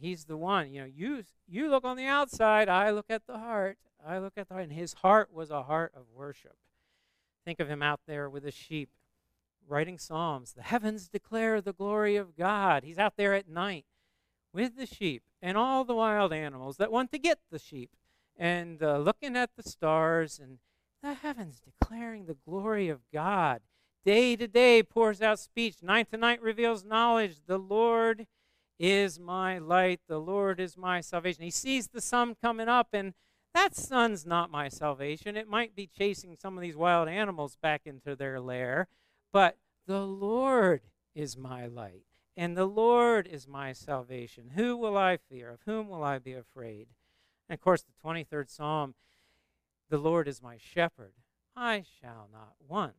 He's 0.00 0.24
the 0.24 0.36
one. 0.36 0.72
You 0.72 0.80
know, 0.80 0.86
you 0.86 1.24
you 1.46 1.68
look 1.68 1.84
on 1.84 1.96
the 1.96 2.06
outside, 2.06 2.68
I 2.68 2.90
look 2.90 3.06
at 3.10 3.26
the 3.26 3.38
heart. 3.38 3.78
I 4.06 4.18
look 4.18 4.34
at 4.36 4.48
the 4.48 4.54
heart, 4.54 4.64
and 4.64 4.72
his 4.72 4.94
heart 4.94 5.32
was 5.32 5.50
a 5.50 5.64
heart 5.64 5.92
of 5.94 6.04
worship. 6.14 6.56
Think 7.44 7.60
of 7.60 7.68
him 7.68 7.82
out 7.82 8.00
there 8.06 8.30
with 8.30 8.44
the 8.44 8.50
sheep, 8.50 8.88
writing 9.68 9.98
psalms. 9.98 10.52
The 10.52 10.62
heavens 10.62 11.08
declare 11.08 11.60
the 11.60 11.72
glory 11.72 12.16
of 12.16 12.36
God. 12.36 12.82
He's 12.82 12.98
out 12.98 13.14
there 13.16 13.34
at 13.34 13.48
night 13.48 13.84
with 14.52 14.76
the 14.76 14.86
sheep 14.86 15.22
and 15.42 15.56
all 15.56 15.84
the 15.84 15.94
wild 15.94 16.32
animals 16.32 16.76
that 16.78 16.92
want 16.92 17.10
to 17.12 17.18
get 17.18 17.38
the 17.50 17.58
sheep, 17.58 17.90
and 18.36 18.82
uh, 18.82 18.98
looking 18.98 19.36
at 19.36 19.50
the 19.56 19.62
stars 19.62 20.38
and 20.42 20.58
the 21.02 21.14
heavens 21.14 21.60
declaring 21.60 22.26
the 22.26 22.36
glory 22.46 22.88
of 22.88 23.00
God. 23.12 23.60
Day 24.04 24.34
to 24.36 24.48
day 24.48 24.82
pours 24.82 25.20
out 25.20 25.38
speech. 25.38 25.82
Night 25.82 26.10
to 26.10 26.16
night 26.16 26.40
reveals 26.40 26.84
knowledge. 26.84 27.36
The 27.46 27.58
Lord 27.58 28.26
is 28.80 29.20
my 29.20 29.58
light. 29.58 30.00
The 30.08 30.18
Lord 30.18 30.58
is 30.58 30.76
my 30.76 31.02
salvation. 31.02 31.44
He 31.44 31.50
sees 31.50 31.88
the 31.88 32.00
sun 32.00 32.34
coming 32.42 32.68
up, 32.68 32.88
and 32.94 33.12
that 33.54 33.76
sun's 33.76 34.24
not 34.24 34.50
my 34.50 34.68
salvation. 34.68 35.36
It 35.36 35.46
might 35.46 35.76
be 35.76 35.86
chasing 35.86 36.34
some 36.40 36.56
of 36.56 36.62
these 36.62 36.76
wild 36.76 37.06
animals 37.06 37.58
back 37.62 37.82
into 37.84 38.16
their 38.16 38.40
lair, 38.40 38.88
but 39.32 39.58
the 39.86 40.00
Lord 40.00 40.80
is 41.14 41.36
my 41.36 41.66
light, 41.66 42.04
and 42.36 42.56
the 42.56 42.66
Lord 42.66 43.26
is 43.26 43.46
my 43.46 43.74
salvation. 43.74 44.52
Who 44.54 44.76
will 44.76 44.96
I 44.96 45.18
fear? 45.18 45.50
Of 45.50 45.60
whom 45.66 45.88
will 45.88 46.02
I 46.02 46.18
be 46.18 46.32
afraid? 46.32 46.88
And 47.48 47.54
of 47.54 47.60
course, 47.60 47.82
the 47.82 48.08
23rd 48.08 48.48
Psalm 48.48 48.94
the 49.90 49.98
Lord 49.98 50.28
is 50.28 50.40
my 50.40 50.56
shepherd. 50.56 51.12
I 51.56 51.84
shall 52.00 52.28
not 52.32 52.54
want. 52.66 52.94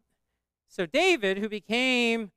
So, 0.68 0.86
David, 0.86 1.38
who 1.38 1.50
became 1.50 2.32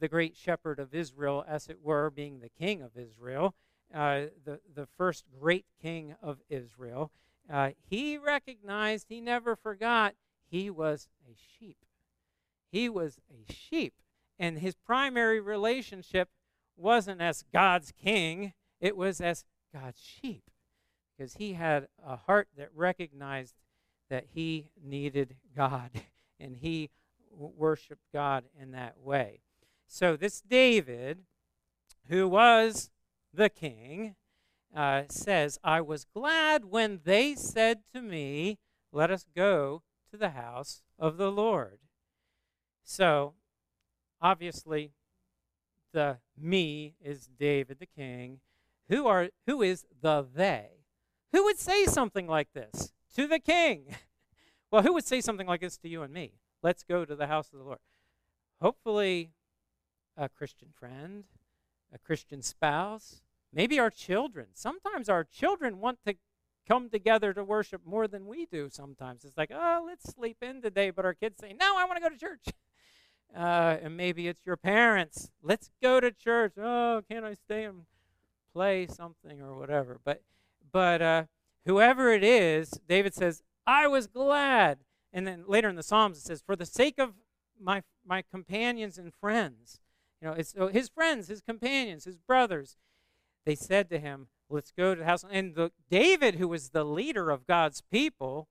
the 0.00 0.08
great 0.08 0.36
shepherd 0.36 0.78
of 0.78 0.94
Israel, 0.94 1.44
as 1.46 1.68
it 1.68 1.78
were, 1.82 2.10
being 2.10 2.40
the 2.40 2.48
king 2.48 2.82
of 2.82 2.96
Israel, 2.96 3.54
uh, 3.94 4.26
the, 4.44 4.60
the 4.74 4.86
first 4.86 5.24
great 5.40 5.66
king 5.80 6.14
of 6.22 6.38
Israel. 6.48 7.10
uh, 7.50 7.70
he 7.88 8.18
recognized, 8.18 9.06
he 9.08 9.20
never 9.20 9.54
forgot, 9.54 10.14
he 10.50 10.70
was 10.70 11.08
a 11.28 11.34
sheep. 11.34 11.78
He 12.70 12.88
was 12.88 13.20
a 13.30 13.52
sheep. 13.52 13.94
And 14.38 14.58
his 14.58 14.74
primary 14.74 15.40
relationship 15.40 16.28
wasn't 16.76 17.20
as 17.20 17.44
God's 17.52 17.92
king, 17.92 18.52
it 18.80 18.96
was 18.96 19.20
as 19.20 19.44
God's 19.72 20.00
sheep. 20.00 20.50
Because 21.16 21.34
he 21.34 21.52
had 21.52 21.86
a 22.04 22.16
heart 22.16 22.48
that 22.56 22.70
recognized 22.74 23.54
that 24.10 24.26
he 24.34 24.70
needed 24.82 25.36
God 25.54 25.90
and 26.40 26.56
he 26.56 26.90
worshiped 27.30 28.06
God 28.12 28.44
in 28.60 28.72
that 28.72 28.98
way. 28.98 29.40
So, 29.86 30.16
this 30.16 30.40
David, 30.40 31.20
who 32.08 32.28
was 32.28 32.90
the 33.32 33.48
king, 33.48 34.16
uh, 34.74 35.04
says, 35.08 35.58
I 35.62 35.80
was 35.80 36.04
glad 36.04 36.64
when 36.64 37.00
they 37.04 37.34
said 37.34 37.80
to 37.94 38.02
me, 38.02 38.58
Let 38.92 39.10
us 39.10 39.26
go 39.34 39.82
to 40.10 40.16
the 40.16 40.30
house 40.30 40.82
of 40.98 41.16
the 41.16 41.30
Lord. 41.30 41.78
So, 42.82 43.34
obviously, 44.20 44.92
the 45.92 46.18
me 46.36 46.94
is 47.02 47.28
David 47.38 47.78
the 47.78 47.86
king. 47.86 48.40
Who 48.88 49.06
are 49.06 49.30
who 49.46 49.62
is 49.62 49.86
the 50.02 50.26
they? 50.34 50.84
Who 51.32 51.44
would 51.44 51.58
say 51.58 51.86
something 51.86 52.26
like 52.26 52.52
this 52.52 52.92
to 53.16 53.26
the 53.26 53.38
king? 53.38 53.96
Well, 54.70 54.82
who 54.82 54.94
would 54.94 55.06
say 55.06 55.20
something 55.20 55.46
like 55.46 55.60
this 55.60 55.76
to 55.76 55.88
you 55.88 56.02
and 56.02 56.12
me? 56.12 56.32
Let's 56.60 56.82
go 56.82 57.04
to 57.04 57.14
the 57.14 57.28
house 57.28 57.52
of 57.52 57.60
the 57.60 57.64
Lord. 57.64 57.78
Hopefully, 58.60 59.30
a 60.16 60.28
Christian 60.28 60.68
friend, 60.78 61.24
a 61.92 61.98
Christian 61.98 62.42
spouse, 62.42 63.22
maybe 63.52 63.78
our 63.78 63.90
children. 63.90 64.48
Sometimes 64.54 65.08
our 65.08 65.24
children 65.24 65.80
want 65.80 65.98
to 66.06 66.14
come 66.66 66.88
together 66.88 67.32
to 67.34 67.44
worship 67.44 67.82
more 67.84 68.08
than 68.08 68.26
we 68.26 68.46
do 68.46 68.68
sometimes. 68.70 69.24
It's 69.24 69.36
like, 69.36 69.50
oh, 69.54 69.84
let's 69.86 70.12
sleep 70.12 70.38
in 70.42 70.62
today, 70.62 70.90
but 70.90 71.04
our 71.04 71.14
kids 71.14 71.38
say, 71.40 71.54
no, 71.58 71.76
I 71.76 71.84
want 71.84 71.96
to 71.96 72.02
go 72.02 72.08
to 72.08 72.18
church. 72.18 72.46
Uh, 73.34 73.78
and 73.82 73.96
maybe 73.96 74.28
it's 74.28 74.46
your 74.46 74.56
parents. 74.56 75.28
Let's 75.42 75.68
go 75.82 75.98
to 75.98 76.12
church. 76.12 76.52
Oh, 76.56 77.02
can't 77.10 77.24
I 77.24 77.34
stay 77.34 77.64
and 77.64 77.80
play 78.52 78.86
something 78.86 79.42
or 79.42 79.58
whatever? 79.58 79.98
But, 80.04 80.22
but 80.70 81.02
uh, 81.02 81.24
whoever 81.66 82.12
it 82.12 82.22
is, 82.22 82.70
David 82.88 83.12
says, 83.12 83.42
I 83.66 83.88
was 83.88 84.06
glad. 84.06 84.78
And 85.12 85.26
then 85.26 85.46
later 85.48 85.68
in 85.68 85.74
the 85.74 85.82
Psalms, 85.82 86.18
it 86.18 86.22
says, 86.22 86.44
for 86.46 86.54
the 86.54 86.64
sake 86.64 87.00
of 87.00 87.14
my, 87.60 87.82
my 88.06 88.22
companions 88.22 88.98
and 88.98 89.12
friends. 89.12 89.80
You 90.24 90.30
know, 90.30 90.42
so 90.42 90.68
his 90.68 90.88
friends, 90.88 91.28
his 91.28 91.42
companions, 91.42 92.04
his 92.04 92.16
brothers. 92.16 92.78
They 93.44 93.54
said 93.54 93.90
to 93.90 93.98
him, 93.98 94.28
let's 94.48 94.72
go 94.72 94.94
to 94.94 95.00
the 95.00 95.04
house. 95.04 95.22
And 95.30 95.54
the, 95.54 95.70
David, 95.90 96.36
who 96.36 96.48
was 96.48 96.70
the 96.70 96.84
leader 96.84 97.28
of 97.28 97.46
God's 97.46 97.82
people, 97.82 98.48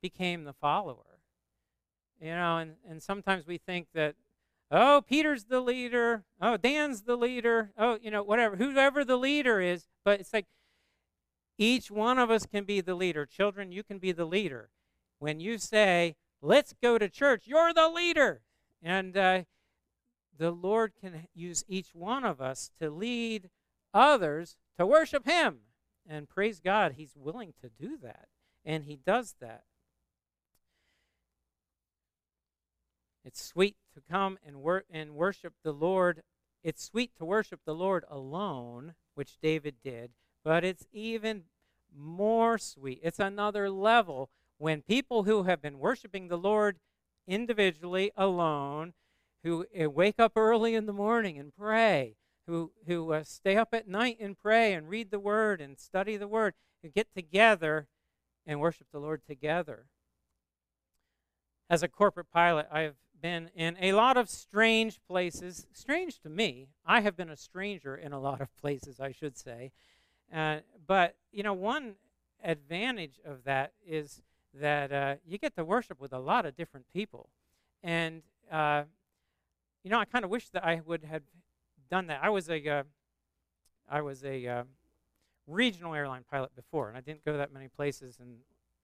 became 0.00 0.44
the 0.44 0.52
follower. 0.52 1.18
You 2.20 2.30
know, 2.30 2.58
and, 2.58 2.76
and 2.88 3.02
sometimes 3.02 3.44
we 3.46 3.58
think 3.58 3.88
that 3.92 4.14
Oh, 4.68 5.00
Peter's 5.06 5.44
the 5.44 5.60
leader. 5.60 6.24
Oh, 6.40 6.56
Dan's 6.56 7.02
the 7.02 7.14
leader. 7.14 7.70
Oh, 7.78 7.98
you 8.02 8.10
know, 8.10 8.24
whatever, 8.24 8.56
whoever 8.56 9.04
the 9.04 9.16
leader 9.16 9.60
is. 9.60 9.86
But 10.04 10.18
it's 10.18 10.32
like 10.32 10.46
each 11.56 11.88
one 11.88 12.18
of 12.18 12.32
us 12.32 12.46
can 12.46 12.64
be 12.64 12.80
the 12.80 12.96
leader. 12.96 13.26
Children, 13.26 13.70
you 13.70 13.84
can 13.84 13.98
be 13.98 14.10
the 14.10 14.24
leader. 14.24 14.70
When 15.20 15.38
you 15.38 15.58
say, 15.58 16.16
let's 16.42 16.74
go 16.82 16.98
to 16.98 17.08
church, 17.08 17.44
you're 17.46 17.72
the 17.72 17.88
leader. 17.88 18.42
And 18.82 19.16
uh, 19.16 19.42
the 20.38 20.50
Lord 20.50 20.92
can 21.00 21.26
use 21.34 21.64
each 21.68 21.94
one 21.94 22.24
of 22.24 22.40
us 22.40 22.70
to 22.80 22.90
lead 22.90 23.50
others 23.92 24.56
to 24.78 24.86
worship 24.86 25.26
Him. 25.26 25.60
And 26.08 26.28
praise 26.28 26.60
God, 26.60 26.94
He's 26.96 27.16
willing 27.16 27.54
to 27.62 27.68
do 27.68 27.96
that. 28.02 28.28
And 28.64 28.84
He 28.84 28.96
does 28.96 29.34
that. 29.40 29.64
It's 33.24 33.44
sweet 33.44 33.76
to 33.94 34.00
come 34.08 34.38
and, 34.46 34.58
wor- 34.58 34.84
and 34.88 35.16
worship 35.16 35.54
the 35.64 35.72
Lord. 35.72 36.22
It's 36.62 36.84
sweet 36.84 37.10
to 37.18 37.24
worship 37.24 37.60
the 37.64 37.74
Lord 37.74 38.04
alone, 38.08 38.94
which 39.14 39.38
David 39.42 39.76
did, 39.82 40.12
but 40.44 40.64
it's 40.64 40.86
even 40.92 41.44
more 41.96 42.58
sweet. 42.58 43.00
It's 43.02 43.18
another 43.18 43.68
level 43.68 44.30
when 44.58 44.82
people 44.82 45.24
who 45.24 45.44
have 45.44 45.60
been 45.60 45.78
worshiping 45.78 46.28
the 46.28 46.38
Lord 46.38 46.78
individually, 47.26 48.12
alone, 48.16 48.94
who 49.46 49.64
uh, 49.80 49.88
wake 49.88 50.18
up 50.18 50.32
early 50.34 50.74
in 50.74 50.86
the 50.86 50.92
morning 50.92 51.38
and 51.38 51.54
pray, 51.56 52.16
who, 52.48 52.72
who 52.88 53.12
uh, 53.12 53.22
stay 53.22 53.56
up 53.56 53.68
at 53.72 53.86
night 53.86 54.16
and 54.18 54.36
pray 54.36 54.72
and 54.72 54.88
read 54.88 55.12
the 55.12 55.20
Word 55.20 55.60
and 55.60 55.78
study 55.78 56.16
the 56.16 56.26
Word, 56.26 56.54
who 56.82 56.88
get 56.88 57.06
together 57.14 57.86
and 58.44 58.58
worship 58.60 58.88
the 58.90 58.98
Lord 58.98 59.22
together. 59.24 59.86
As 61.70 61.84
a 61.84 61.88
corporate 61.88 62.28
pilot, 62.32 62.66
I 62.72 62.80
have 62.80 62.96
been 63.22 63.50
in 63.54 63.76
a 63.80 63.92
lot 63.92 64.16
of 64.16 64.28
strange 64.28 64.98
places. 65.08 65.68
Strange 65.72 66.18
to 66.22 66.28
me. 66.28 66.66
I 66.84 67.02
have 67.02 67.16
been 67.16 67.30
a 67.30 67.36
stranger 67.36 67.96
in 67.96 68.12
a 68.12 68.20
lot 68.20 68.40
of 68.40 68.48
places, 68.56 68.98
I 68.98 69.12
should 69.12 69.38
say. 69.38 69.70
Uh, 70.34 70.58
but, 70.88 71.14
you 71.30 71.44
know, 71.44 71.54
one 71.54 71.94
advantage 72.42 73.20
of 73.24 73.44
that 73.44 73.74
is 73.86 74.22
that 74.52 74.90
uh, 74.90 75.14
you 75.24 75.38
get 75.38 75.54
to 75.54 75.64
worship 75.64 76.00
with 76.00 76.12
a 76.12 76.18
lot 76.18 76.46
of 76.46 76.56
different 76.56 76.86
people. 76.92 77.28
And, 77.80 78.22
uh, 78.50 78.84
you 79.86 79.90
know, 79.90 80.00
I 80.00 80.04
kind 80.04 80.24
of 80.24 80.32
wish 80.32 80.48
that 80.48 80.64
I 80.64 80.80
would 80.84 81.04
have 81.04 81.22
done 81.88 82.08
that. 82.08 82.18
I 82.20 82.28
was 82.28 82.50
a, 82.50 82.68
uh, 82.68 82.82
I 83.88 84.00
was 84.00 84.24
a 84.24 84.44
uh, 84.44 84.64
regional 85.46 85.94
airline 85.94 86.24
pilot 86.28 86.56
before, 86.56 86.88
and 86.88 86.98
I 86.98 87.00
didn't 87.00 87.24
go 87.24 87.36
that 87.36 87.52
many 87.52 87.68
places, 87.68 88.18
and 88.20 88.38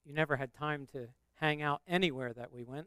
you 0.06 0.14
never 0.14 0.36
had 0.36 0.54
time 0.54 0.86
to 0.92 1.08
hang 1.40 1.60
out 1.60 1.80
anywhere 1.88 2.32
that 2.34 2.52
we 2.52 2.62
went. 2.62 2.86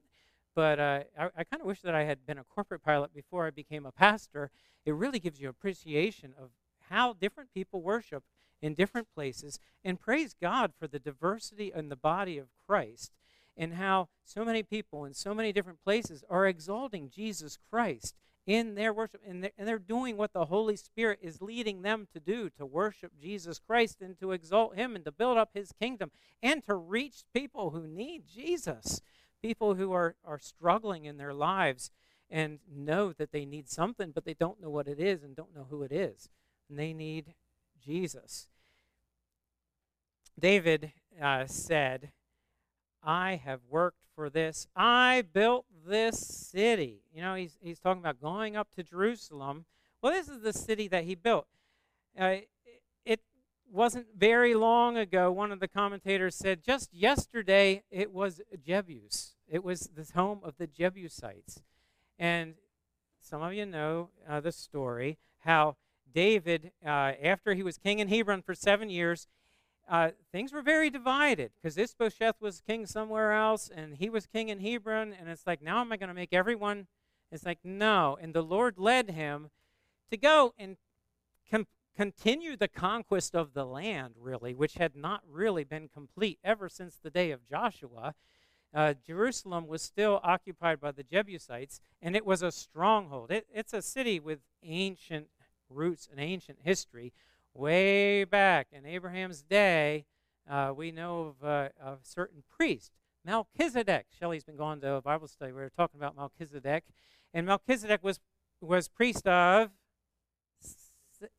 But 0.56 0.80
uh, 0.80 1.00
I, 1.20 1.26
I 1.40 1.44
kind 1.44 1.60
of 1.60 1.68
wish 1.68 1.82
that 1.82 1.94
I 1.94 2.06
had 2.06 2.26
been 2.26 2.38
a 2.38 2.46
corporate 2.46 2.86
pilot 2.86 3.14
before 3.14 3.48
I 3.48 3.50
became 3.50 3.86
a 3.86 3.92
pastor. 3.92 4.50
It 4.86 4.96
really 4.96 5.20
gives 5.20 5.42
you 5.42 5.50
appreciation 5.50 6.34
of 6.42 6.52
how 6.90 7.12
different 7.12 7.54
people 7.54 7.82
worship 7.82 8.24
in 8.62 8.76
different 8.76 9.10
places. 9.14 9.60
And 9.84 10.00
praise 10.00 10.34
God 10.42 10.72
for 10.80 10.88
the 10.88 11.00
diversity 11.00 11.74
in 11.76 11.90
the 11.90 11.98
body 11.98 12.38
of 12.38 12.48
Christ 12.66 13.12
and 13.58 13.74
how 13.76 14.10
so 14.24 14.44
many 14.44 14.64
people 14.64 15.06
in 15.06 15.14
so 15.14 15.34
many 15.34 15.52
different 15.52 15.84
places 15.84 16.24
are 16.30 16.48
exalting 16.48 17.10
Jesus 17.10 17.58
Christ 17.70 18.16
in 18.46 18.76
their 18.76 18.94
worship. 18.94 19.22
And 19.26 19.44
they're, 19.44 19.52
and 19.58 19.68
they're 19.68 19.80
doing 19.80 20.18
what 20.18 20.34
the 20.34 20.46
Holy 20.46 20.76
Spirit 20.76 21.20
is 21.22 21.42
leading 21.42 21.82
them 21.82 22.08
to 22.14 22.20
do 22.20 22.50
to 22.52 22.66
worship 22.66 23.14
Jesus 23.20 23.60
Christ 23.60 24.02
and 24.02 24.20
to 24.20 24.32
exalt 24.32 24.76
Him 24.76 24.96
and 24.96 25.06
to 25.06 25.12
build 25.12 25.38
up 25.38 25.52
His 25.54 25.72
kingdom 25.72 26.12
and 26.44 26.66
to 26.66 26.76
reach 26.76 27.24
people 27.34 27.72
who 27.72 27.88
need 27.88 28.24
Jesus 28.28 29.02
people 29.46 29.76
who 29.76 29.94
are, 29.94 30.16
are 30.26 30.40
struggling 30.40 31.06
in 31.06 31.18
their 31.18 31.34
lives 31.34 31.92
and 32.32 32.58
know 32.68 33.14
that 33.14 33.32
they 33.32 33.46
need 33.46 33.70
something, 33.70 34.12
but 34.12 34.26
they 34.26 34.34
don't 34.34 34.60
know 34.60 34.72
what 34.72 34.88
it 34.88 35.00
is 35.00 35.22
and 35.22 35.36
don't 35.36 35.56
know 35.56 35.68
who 35.70 35.84
it 35.84 35.92
is. 35.92 36.30
And 36.68 36.80
they 36.80 36.94
need 36.94 37.36
Jesus. 37.84 38.48
David 40.40 40.94
uh, 41.22 41.46
said, 41.46 42.10
I 43.06 43.40
have 43.44 43.62
worked 43.70 44.02
for 44.16 44.30
this. 44.30 44.68
I 44.76 45.24
built 45.34 45.66
this 45.88 46.20
city. 46.20 47.04
You 47.14 47.22
know, 47.22 47.36
he's, 47.36 47.58
he's 47.62 47.80
talking 47.80 48.02
about 48.02 48.22
going 48.22 48.56
up 48.56 48.70
to 48.76 48.84
Jerusalem. 48.84 49.66
Well, 50.02 50.14
this 50.14 50.28
is 50.28 50.42
the 50.42 50.54
city 50.54 50.88
that 50.88 51.04
he 51.04 51.16
built. 51.16 51.48
Uh, 52.20 52.38
it 53.06 53.22
wasn't 53.72 54.08
very 54.18 54.56
long 54.56 54.98
ago, 54.98 55.32
one 55.32 55.52
of 55.52 55.60
the 55.60 55.68
commentators 55.68 56.36
said, 56.36 56.64
just 56.64 56.94
yesterday 56.94 57.84
it 57.92 58.12
was 58.12 58.42
Jebus. 58.66 59.34
It 59.48 59.64
was 59.64 59.90
the 59.96 60.08
home 60.14 60.40
of 60.44 60.58
the 60.58 60.68
Jebusites. 60.68 61.62
And 62.18 62.56
some 63.22 63.42
of 63.42 63.54
you 63.54 63.66
know 63.66 64.10
uh, 64.28 64.40
the 64.40 64.52
story 64.52 65.18
how 65.40 65.76
David, 66.14 66.72
uh, 66.84 67.14
after 67.22 67.54
he 67.54 67.62
was 67.62 67.78
king 67.78 68.00
in 68.00 68.08
Hebron 68.08 68.42
for 68.42 68.56
seven 68.56 68.90
years, 68.90 69.28
uh, 69.88 70.12
things 70.32 70.52
were 70.52 70.62
very 70.62 70.90
divided 70.90 71.52
because 71.56 71.78
Ishbosheth 71.78 72.42
was 72.42 72.62
king 72.62 72.86
somewhere 72.86 73.34
else 73.34 73.70
and 73.74 73.96
he 73.96 74.10
was 74.10 74.26
king 74.26 74.50
in 74.50 74.60
Hebron. 74.60 75.14
And 75.14 75.30
it's 75.30 75.46
like, 75.46 75.62
now 75.62 75.82
am 75.82 75.92
I 75.92 75.98
going 75.98 76.10
to 76.10 76.16
make 76.16 76.34
everyone? 76.34 76.88
It's 77.32 77.46
like, 77.46 77.60
no. 77.64 78.18
And 78.20 78.34
the 78.34 78.42
Lord 78.42 78.78
led 78.78 79.12
him 79.12 79.50
to 80.10 80.18
go 80.18 80.54
and 80.58 80.78
com- 81.50 81.68
continue 81.96 82.58
the 82.58 82.68
conquest 82.68 83.36
of 83.36 83.54
the 83.54 83.66
land, 83.66 84.16
really, 84.20 84.54
which 84.54 84.76
had 84.76 84.96
not 84.96 85.22
really 85.30 85.64
been 85.64 85.88
complete 85.88 86.40
ever 86.44 86.68
since 86.68 86.98
the 86.98 87.10
day 87.10 87.32
of 87.32 87.48
Joshua. 87.48 88.16
Uh, 88.74 88.94
Jerusalem 89.06 89.68
was 89.68 89.82
still 89.82 90.20
occupied 90.24 90.82
by 90.82 90.92
the 90.92 91.04
Jebusites, 91.04 91.80
and 92.02 92.16
it 92.16 92.26
was 92.26 92.42
a 92.42 92.52
stronghold. 92.52 93.32
It, 93.32 93.48
it's 93.54 93.74
a 93.74 93.82
city 93.82 94.20
with 94.20 94.40
ancient 94.64 95.28
roots 95.70 96.08
and 96.12 96.20
ancient 96.20 96.60
history. 96.64 97.14
Way 97.58 98.26
back 98.26 98.68
in 98.74 98.86
Abraham's 98.86 99.42
day, 99.42 100.04
uh, 100.46 100.74
we 100.76 100.92
know 100.92 101.34
of 101.42 101.48
uh, 101.48 101.70
a 101.82 101.96
certain 102.04 102.44
priest, 102.54 102.92
Melchizedek. 103.24 104.08
Shelley's 104.20 104.44
been 104.44 104.58
going 104.58 104.82
to 104.82 104.96
a 104.96 105.02
Bible 105.02 105.30
study. 105.30 105.54
We 105.54 105.62
were 105.62 105.70
talking 105.70 105.98
about 105.98 106.18
Melchizedek, 106.18 106.84
and 107.34 107.46
Melchizedek 107.46 108.04
was 108.04 108.20
was 108.60 108.90
priest 108.90 109.26
of 109.26 109.70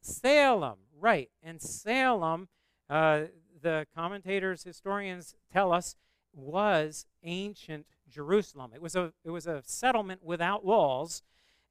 Salem, 0.00 0.78
right? 0.99 1.28
And 1.42 1.61
Salem, 1.61 2.49
uh, 2.88 3.25
the 3.61 3.87
commentators, 3.94 4.64
historians 4.64 5.35
tell 5.52 5.70
us, 5.70 5.96
was 6.32 7.04
ancient 7.25 7.88
Jerusalem. 8.08 8.70
It 8.75 8.80
was 8.80 8.96
a, 8.96 9.12
it 9.23 9.30
was 9.32 9.46
a 9.46 9.62
settlement 9.66 10.25
without 10.25 10.64
walls, 10.64 11.23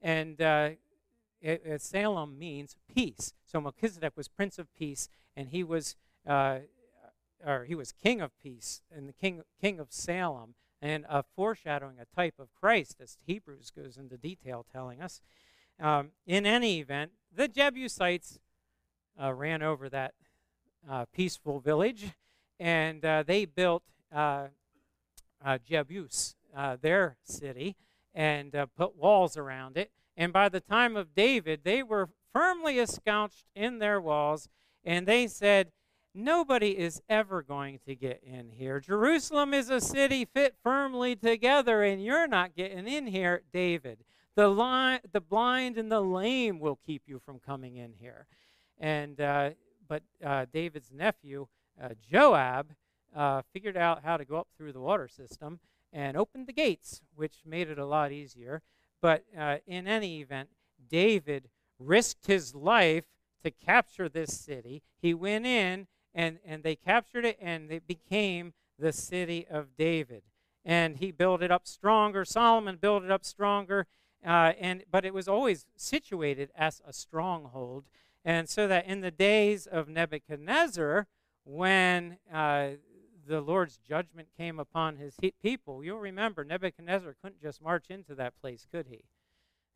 and 0.03 0.39
uh, 0.39 0.69
it, 1.45 1.61
it, 1.63 1.81
Salem 1.83 2.39
means 2.39 2.75
peace. 2.91 3.33
So 3.45 3.61
Melchizedek 3.61 4.13
was 4.17 4.27
Prince 4.27 4.57
of 4.57 4.73
Peace, 4.73 5.09
and 5.37 5.49
he 5.49 5.63
was, 5.63 5.95
uh, 6.27 6.59
or 7.45 7.65
he 7.65 7.75
was 7.75 7.91
King 7.91 8.19
of 8.19 8.31
Peace, 8.41 8.81
and 8.91 9.07
the 9.07 9.13
King, 9.13 9.43
King 9.61 9.79
of 9.79 9.91
Salem, 9.91 10.55
and 10.81 11.05
a 11.07 11.23
foreshadowing, 11.35 11.97
a 11.99 12.15
type 12.15 12.33
of 12.39 12.47
Christ, 12.59 12.95
as 12.99 13.17
Hebrews 13.27 13.71
goes 13.75 13.95
into 13.95 14.17
detail 14.17 14.65
telling 14.71 15.01
us. 15.01 15.21
Um, 15.79 16.09
in 16.25 16.47
any 16.47 16.79
event, 16.79 17.11
the 17.31 17.47
Jebusites 17.47 18.39
uh, 19.21 19.31
ran 19.31 19.61
over 19.61 19.87
that 19.89 20.15
uh, 20.89 21.05
peaceful 21.13 21.59
village, 21.59 22.05
and 22.59 23.05
uh, 23.05 23.23
they 23.25 23.45
built 23.45 23.83
uh, 24.11 24.47
uh, 25.45 25.59
Jebus, 25.69 26.33
uh, 26.55 26.77
their 26.81 27.17
city, 27.23 27.75
and 28.15 28.55
put 28.75 28.95
walls 28.95 29.37
around 29.37 29.77
it. 29.77 29.91
And 30.17 30.31
by 30.31 30.49
the 30.49 30.59
time 30.59 30.95
of 30.95 31.15
David, 31.15 31.61
they 31.63 31.83
were 31.83 32.09
firmly 32.33 32.79
ensconced 32.79 33.45
in 33.55 33.79
their 33.79 33.99
walls, 33.99 34.49
and 34.83 35.07
they 35.07 35.27
said, 35.27 35.71
Nobody 36.17 36.77
is 36.77 37.01
ever 37.09 37.41
going 37.41 37.79
to 37.85 37.93
get 37.93 38.21
in 38.23 38.49
here. 38.49 38.79
Jerusalem 38.79 39.53
is 39.53 39.69
a 39.69 39.81
city 39.81 40.23
fit 40.23 40.55
firmly 40.63 41.17
together, 41.17 41.83
and 41.83 42.01
you're 42.01 42.27
not 42.27 42.55
getting 42.55 42.87
in 42.87 43.07
here, 43.07 43.41
David. 43.51 44.05
The, 44.35 44.47
li- 44.47 45.01
the 45.11 45.19
blind 45.19 45.77
and 45.77 45.91
the 45.91 45.99
lame 45.99 46.59
will 46.59 46.79
keep 46.85 47.01
you 47.05 47.19
from 47.19 47.39
coming 47.39 47.75
in 47.75 47.95
here. 47.99 48.27
And 48.77 49.19
uh, 49.19 49.51
but 49.87 50.03
uh, 50.23 50.45
David's 50.51 50.91
nephew 50.91 51.47
uh, 51.81 51.89
Joab 52.09 52.73
uh, 53.15 53.41
figured 53.53 53.77
out 53.77 54.03
how 54.03 54.17
to 54.17 54.25
go 54.25 54.37
up 54.37 54.47
through 54.57 54.73
the 54.73 54.79
water 54.79 55.07
system 55.07 55.59
and 55.91 56.17
opened 56.17 56.47
the 56.47 56.53
gates, 56.53 57.01
which 57.15 57.43
made 57.45 57.69
it 57.69 57.79
a 57.79 57.85
lot 57.85 58.11
easier. 58.11 58.61
But 59.05 59.23
uh, 59.37 59.57
in 59.67 59.87
any 59.87 60.19
event, 60.19 60.49
David 60.89 61.49
risked 61.77 62.25
his 62.25 62.55
life 62.55 63.03
to 63.43 63.51
capture 63.51 64.09
this 64.09 64.35
city. 64.35 64.81
He 64.99 65.13
went 65.13 65.45
in 65.45 65.85
and, 66.15 66.39
and 66.43 66.63
they 66.63 66.75
captured 66.75 67.23
it 67.23 67.37
and 67.39 67.71
it 67.71 67.85
became 67.85 68.53
the 68.79 68.91
city 68.91 69.45
of 69.47 69.77
David. 69.77 70.23
And 70.65 70.97
he 70.97 71.11
built 71.11 71.43
it 71.43 71.51
up 71.51 71.67
stronger. 71.67 72.25
Solomon 72.25 72.77
built 72.77 73.03
it 73.03 73.11
up 73.11 73.23
stronger. 73.23 73.85
Uh, 74.25 74.53
and 74.59 74.83
but 74.89 75.05
it 75.05 75.13
was 75.13 75.27
always 75.27 75.67
situated 75.75 76.49
as 76.55 76.81
a 76.83 76.91
stronghold, 76.91 77.85
and 78.23 78.49
so 78.49 78.67
that 78.67 78.87
in 78.87 79.01
the 79.01 79.11
days 79.11 79.67
of 79.67 79.87
Nebuchadnezzar, 79.87 81.05
when 81.43 82.17
uh, 82.33 82.69
the 83.27 83.41
Lord's 83.41 83.77
judgment 83.77 84.27
came 84.37 84.59
upon 84.59 84.97
his 84.97 85.15
people, 85.41 85.83
you'll 85.83 85.99
remember 85.99 86.43
Nebuchadnezzar 86.43 87.15
couldn't 87.21 87.41
just 87.41 87.61
march 87.61 87.85
into 87.89 88.15
that 88.15 88.39
place, 88.39 88.67
could 88.71 88.87
he? 88.87 89.05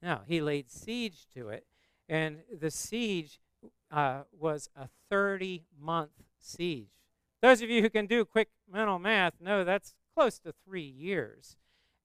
No, 0.01 0.21
he 0.27 0.41
laid 0.41 0.71
siege 0.71 1.25
to 1.33 1.49
it, 1.49 1.65
and 2.07 2.39
the 2.51 2.71
siege 2.71 3.39
uh, 3.91 4.21
was 4.31 4.69
a 4.75 4.87
30 5.09 5.65
month 5.79 6.11
siege. 6.39 6.87
Those 7.41 7.61
of 7.61 7.69
you 7.69 7.81
who 7.81 7.89
can 7.89 8.05
do 8.05 8.25
quick 8.25 8.49
mental 8.71 8.99
math 8.99 9.33
know 9.39 9.63
that's 9.63 9.95
close 10.15 10.39
to 10.39 10.53
three 10.65 10.81
years. 10.81 11.57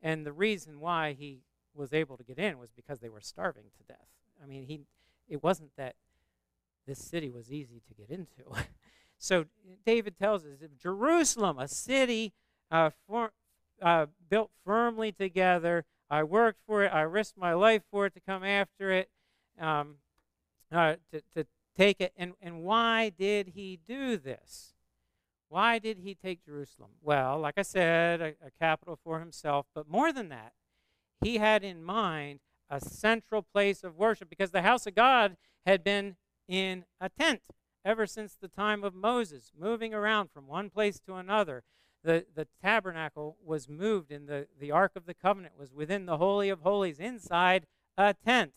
And 0.02 0.24
the 0.24 0.32
reason 0.32 0.80
why 0.80 1.14
he 1.14 1.40
was 1.74 1.92
able 1.92 2.16
to 2.16 2.24
get 2.24 2.38
in 2.38 2.58
was 2.58 2.70
because 2.70 3.00
they 3.00 3.08
were 3.08 3.20
starving 3.20 3.64
to 3.78 3.84
death. 3.84 4.06
I 4.42 4.46
mean, 4.46 4.64
he 4.66 4.82
it 5.28 5.42
wasn't 5.42 5.70
that 5.76 5.96
this 6.86 6.98
city 6.98 7.30
was 7.30 7.50
easy 7.50 7.80
to 7.88 7.94
get 7.94 8.10
into. 8.10 8.44
so 9.24 9.46
David 9.86 10.18
tells 10.18 10.44
us 10.44 10.58
Jerusalem, 10.78 11.58
a 11.58 11.66
city 11.66 12.34
uh, 12.70 12.90
for, 13.06 13.32
uh, 13.80 14.06
built 14.28 14.50
firmly 14.66 15.12
together. 15.12 15.86
I 16.10 16.24
worked 16.24 16.60
for 16.66 16.84
it. 16.84 16.88
I 16.88 17.00
risked 17.02 17.38
my 17.38 17.54
life 17.54 17.82
for 17.90 18.04
it 18.04 18.14
to 18.14 18.20
come 18.20 18.44
after 18.44 18.90
it, 18.90 19.08
um, 19.58 19.96
uh, 20.70 20.96
to, 21.10 21.22
to 21.34 21.46
take 21.74 22.02
it. 22.02 22.12
And, 22.18 22.34
and 22.42 22.64
why 22.64 23.08
did 23.08 23.52
he 23.54 23.78
do 23.88 24.18
this? 24.18 24.74
Why 25.48 25.78
did 25.78 26.00
he 26.00 26.14
take 26.14 26.44
Jerusalem? 26.44 26.90
Well, 27.00 27.38
like 27.38 27.54
I 27.56 27.62
said, 27.62 28.20
a, 28.20 28.26
a 28.46 28.50
capital 28.60 28.98
for 29.02 29.20
himself, 29.20 29.64
but 29.74 29.88
more 29.88 30.12
than 30.12 30.28
that, 30.28 30.52
he 31.22 31.38
had 31.38 31.64
in 31.64 31.82
mind 31.82 32.40
a 32.68 32.78
central 32.78 33.40
place 33.40 33.82
of 33.84 33.96
worship 33.96 34.28
because 34.28 34.50
the 34.50 34.62
house 34.62 34.86
of 34.86 34.94
God 34.94 35.38
had 35.64 35.82
been 35.82 36.16
in 36.46 36.84
a 37.00 37.08
tent 37.08 37.40
ever 37.84 38.06
since 38.06 38.34
the 38.34 38.48
time 38.48 38.82
of 38.82 38.94
Moses, 38.94 39.52
moving 39.58 39.92
around 39.92 40.30
from 40.32 40.46
one 40.46 40.70
place 40.70 40.98
to 41.00 41.14
another. 41.14 41.62
The, 42.02 42.26
the 42.34 42.46
tabernacle 42.62 43.36
was 43.44 43.68
moved, 43.68 44.10
and 44.10 44.28
the, 44.28 44.46
the 44.58 44.70
Ark 44.70 44.92
of 44.96 45.06
the 45.06 45.14
Covenant 45.14 45.54
was 45.58 45.72
within 45.72 46.06
the 46.06 46.18
Holy 46.18 46.48
of 46.48 46.60
Holies 46.60 46.98
inside 46.98 47.66
a 47.96 48.14
tent. 48.14 48.52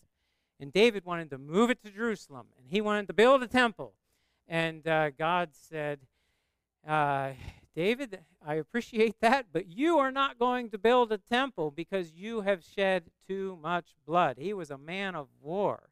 And 0.60 0.74
David 0.74 1.06
wanted 1.06 1.30
to 1.30 1.38
move 1.38 1.70
it 1.70 1.84
to 1.84 1.92
Jerusalem, 1.92 2.48
and 2.58 2.68
he 2.70 2.82
wanted 2.82 3.08
to 3.08 3.14
build 3.14 3.44
a 3.44 3.48
temple. 3.48 3.94
And 4.48 4.88
uh, 4.88 5.12
God 5.12 5.50
said, 5.52 6.00
uh, 6.88 7.32
David, 7.76 8.20
I 8.46 8.56
appreciate 8.56 9.16
that, 9.22 9.48
but 9.54 9.68
you 9.68 9.98
are 9.98 10.12
not 10.12 10.40
going 10.40 10.70
to 10.72 10.78
build 10.78 11.12
a 11.12 11.18
temple 11.18 11.72
because 11.72 12.14
you 12.14 12.42
have 12.42 12.64
shed 12.64 13.12
too 13.28 13.58
much 13.62 13.96
blood. 14.06 14.38
He 14.40 14.54
was 14.54 14.72
a 14.72 14.78
man 14.78 15.16
of 15.16 15.28
war. 15.42 15.90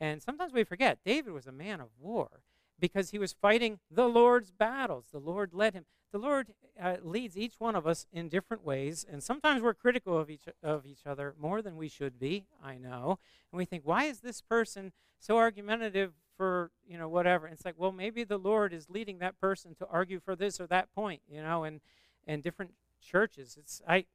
And 0.00 0.20
sometimes 0.20 0.52
we 0.52 0.64
forget 0.64 0.98
David 1.04 1.32
was 1.32 1.46
a 1.46 1.52
man 1.52 1.80
of 1.80 1.88
war 1.98 2.40
because 2.78 3.10
he 3.10 3.18
was 3.18 3.32
fighting 3.32 3.78
the 3.90 4.08
Lord's 4.08 4.50
battles. 4.50 5.06
The 5.12 5.18
Lord 5.18 5.52
led 5.52 5.74
him. 5.74 5.84
The 6.12 6.18
Lord 6.18 6.52
uh, 6.80 6.96
leads 7.02 7.38
each 7.38 7.54
one 7.58 7.74
of 7.74 7.86
us 7.86 8.06
in 8.12 8.28
different 8.28 8.64
ways, 8.64 9.06
and 9.10 9.22
sometimes 9.22 9.62
we're 9.62 9.72
critical 9.72 10.18
of 10.18 10.28
each 10.28 10.46
of 10.62 10.84
each 10.84 11.06
other 11.06 11.34
more 11.40 11.62
than 11.62 11.76
we 11.76 11.88
should 11.88 12.18
be. 12.18 12.46
I 12.62 12.76
know, 12.76 13.18
and 13.50 13.56
we 13.58 13.64
think, 13.64 13.82
why 13.86 14.04
is 14.04 14.20
this 14.20 14.42
person 14.42 14.92
so 15.18 15.38
argumentative 15.38 16.12
for 16.36 16.70
you 16.86 16.98
know 16.98 17.08
whatever. 17.08 17.46
And 17.46 17.54
it's 17.54 17.64
like, 17.64 17.76
well, 17.78 17.92
maybe 17.92 18.24
the 18.24 18.38
Lord 18.38 18.72
is 18.72 18.90
leading 18.90 19.18
that 19.18 19.40
person 19.40 19.74
to 19.76 19.86
argue 19.88 20.20
for 20.20 20.34
this 20.34 20.60
or 20.60 20.66
that 20.66 20.92
point, 20.94 21.22
you 21.28 21.42
know, 21.42 21.64
and 21.64 21.80
and 22.26 22.42
different 22.42 22.72
churches. 23.00 23.56
It's 23.58 23.80
I 23.86 24.06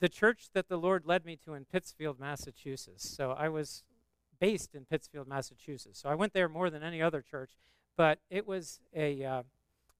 the 0.00 0.08
church 0.08 0.48
that 0.52 0.68
the 0.68 0.76
Lord 0.76 1.04
led 1.06 1.24
me 1.24 1.36
to 1.44 1.54
in 1.54 1.64
Pittsfield, 1.64 2.20
Massachusetts. 2.20 3.08
So 3.08 3.32
I 3.32 3.48
was 3.48 3.82
based 4.40 4.74
in 4.74 4.84
Pittsfield, 4.84 5.28
Massachusetts. 5.28 6.00
So 6.00 6.08
I 6.08 6.14
went 6.14 6.32
there 6.32 6.48
more 6.48 6.70
than 6.70 6.82
any 6.82 7.00
other 7.02 7.22
church, 7.22 7.52
but 7.96 8.18
it 8.30 8.46
was 8.46 8.80
a 8.94 9.24
uh, 9.24 9.42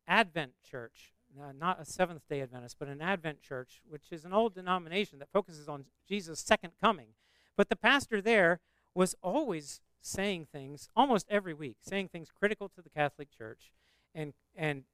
Advent 0.07 0.53
church, 0.69 1.13
uh, 1.41 1.53
not 1.59 1.81
a 1.81 1.85
Seventh 1.85 2.23
Day 2.29 2.41
Adventist, 2.41 2.77
but 2.79 2.89
an 2.89 3.01
Advent 3.01 3.43
church, 3.43 3.81
which 3.89 4.13
is 4.13 4.25
an 4.25 4.33
old 4.33 4.55
denomination 4.55 5.19
that 5.19 5.33
focuses 5.33 5.69
on 5.69 5.85
Jesus' 6.09 6.41
second 6.41 6.73
coming. 6.83 7.09
But 7.57 7.69
the 7.69 7.77
pastor 7.77 8.21
there 8.21 8.61
was 8.95 9.15
always 9.23 9.81
saying 10.01 10.47
things 10.53 10.89
almost 10.95 11.27
every 11.31 11.55
week, 11.55 11.77
saying 11.81 12.09
things 12.09 12.31
critical 12.31 12.69
to 12.69 12.83
the 12.83 12.91
Catholic 12.91 13.29
Church, 13.37 13.73
and 14.15 14.35
and 14.57 14.85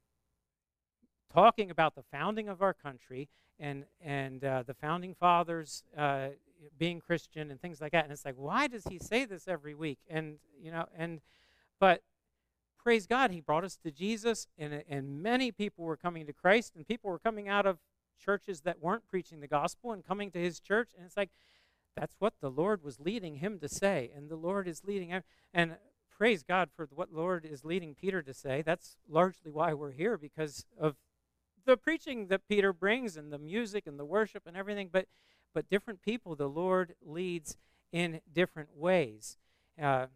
talking 1.33 1.71
about 1.71 1.95
the 1.95 2.03
founding 2.11 2.49
of 2.49 2.63
our 2.63 2.75
country 2.75 3.29
and 3.59 3.85
and 4.03 4.45
uh, 4.45 4.63
the 4.67 4.75
founding 4.75 5.15
fathers 5.15 5.85
uh, 5.97 6.29
being 6.79 7.01
Christian 7.01 7.51
and 7.51 7.61
things 7.61 7.81
like 7.81 7.93
that. 7.93 8.05
And 8.05 8.13
it's 8.13 8.25
like, 8.25 8.37
why 8.37 8.67
does 8.67 8.85
he 8.85 8.99
say 8.99 9.25
this 9.25 9.49
every 9.49 9.75
week? 9.75 9.99
And 10.09 10.39
you 10.61 10.71
know, 10.71 10.87
and 10.97 11.21
but 11.79 12.03
praise 12.79 13.07
God, 13.07 13.31
he 13.31 13.41
brought 13.41 13.65
us 13.65 13.77
to 13.77 13.91
Jesus, 13.91 14.47
and 14.59 14.83
and 14.89 15.23
many 15.23 15.53
people 15.53 15.85
were 15.85 15.97
coming 15.97 16.27
to 16.27 16.33
Christ, 16.33 16.75
and 16.77 16.87
people 16.87 17.11
were 17.11 17.19
coming 17.19 17.49
out 17.49 17.67
of 17.67 17.79
churches 18.19 18.61
that 18.63 18.83
weren't 18.83 19.07
preaching 19.09 19.41
the 19.41 19.49
gospel 19.49 19.93
and 19.93 20.07
coming 20.07 20.31
to 20.31 20.39
his 20.39 20.61
church, 20.61 20.91
and 20.97 21.07
it's 21.07 21.17
like 21.17 21.31
that's 21.97 22.17
what 22.19 22.35
the 22.41 22.51
Lord 22.51 22.83
was 22.83 23.01
leading 23.01 23.37
him 23.37 23.59
to 23.59 23.69
say. 23.69 24.11
And 24.15 24.31
the 24.31 24.37
Lord 24.37 24.69
is 24.69 24.85
leading, 24.85 25.13
and 25.53 25.77
praise 26.17 26.43
God 26.43 26.69
for 26.75 26.87
what 26.95 27.13
Lord 27.13 27.45
is 27.45 27.65
leading 27.65 27.95
Peter 27.95 28.23
to 28.23 28.35
say. 28.35 28.63
That's 28.63 28.97
largely 29.09 29.51
why 29.51 29.73
we're 29.73 29.93
here 29.93 30.19
because 30.19 30.67
of 30.79 30.97
the 31.65 31.77
preaching 31.77 32.27
that 32.29 32.47
Peter 32.49 32.73
brings 32.73 33.17
and 33.17 33.33
the 33.33 33.39
music 33.39 33.87
and 33.87 33.99
the 33.99 34.05
worship 34.05 34.45
and 34.47 34.57
everything. 34.57 34.91
But, 34.93 35.07
but 35.55 35.69
different 35.69 36.03
people, 36.03 36.35
the 36.37 36.49
Lord 36.49 36.95
leads 37.05 37.57
in 37.93 38.21
different 38.33 38.77
ways. 38.77 39.39
Uh, 39.81 40.07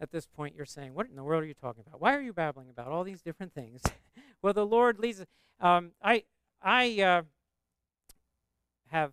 at 0.00 0.12
this 0.12 0.26
point, 0.26 0.54
you're 0.54 0.64
saying, 0.64 0.94
What 0.94 1.08
in 1.08 1.16
the 1.16 1.24
world 1.24 1.42
are 1.42 1.46
you 1.46 1.54
talking 1.54 1.82
about? 1.86 2.00
Why 2.00 2.14
are 2.14 2.20
you 2.20 2.32
babbling 2.32 2.70
about 2.70 2.88
all 2.88 3.04
these 3.04 3.22
different 3.22 3.52
things? 3.54 3.82
well, 4.42 4.52
the 4.52 4.66
Lord 4.66 4.98
leads. 4.98 5.24
Um, 5.60 5.92
I, 6.02 6.24
I, 6.62 7.00
uh, 7.02 7.22
have 8.90 9.12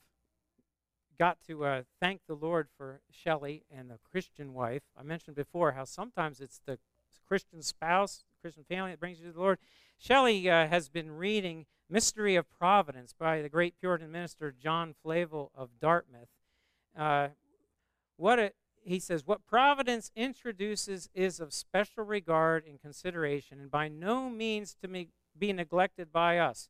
got 1.17 1.37
to 1.47 1.65
uh, 1.65 1.83
thank 2.01 2.21
the 2.27 2.35
Lord 2.35 2.67
for 2.77 3.01
Shelley 3.09 3.63
and 3.75 3.89
the 3.89 3.99
Christian 4.11 4.53
wife. 4.53 4.83
I 4.97 5.03
mentioned 5.03 5.35
before 5.35 5.73
how 5.73 5.85
sometimes 5.85 6.41
it's 6.41 6.59
the 6.65 6.77
Christian 7.27 7.61
spouse, 7.61 8.23
Christian 8.41 8.63
family 8.63 8.91
that 8.91 8.99
brings 8.99 9.19
you 9.19 9.27
to 9.27 9.33
the 9.33 9.39
Lord. 9.39 9.59
Shelley 9.97 10.49
uh, 10.49 10.67
has 10.67 10.89
been 10.89 11.11
reading 11.11 11.65
Mystery 11.89 12.35
of 12.35 12.49
Providence 12.49 13.13
by 13.17 13.41
the 13.41 13.49
great 13.49 13.79
Puritan 13.79 14.11
minister 14.11 14.51
John 14.51 14.93
Flavel 15.01 15.51
of 15.55 15.79
Dartmouth. 15.79 16.29
Uh, 16.97 17.29
what 18.17 18.53
he 18.83 18.99
says, 18.99 19.25
What 19.25 19.45
providence 19.45 20.11
introduces 20.15 21.09
is 21.13 21.39
of 21.39 21.53
special 21.53 22.03
regard 22.03 22.65
and 22.65 22.79
consideration, 22.79 23.59
and 23.59 23.71
by 23.71 23.87
no 23.87 24.29
means 24.29 24.75
to 24.81 24.87
me, 24.87 25.09
be 25.37 25.51
neglected 25.51 26.11
by 26.11 26.37
us. 26.37 26.69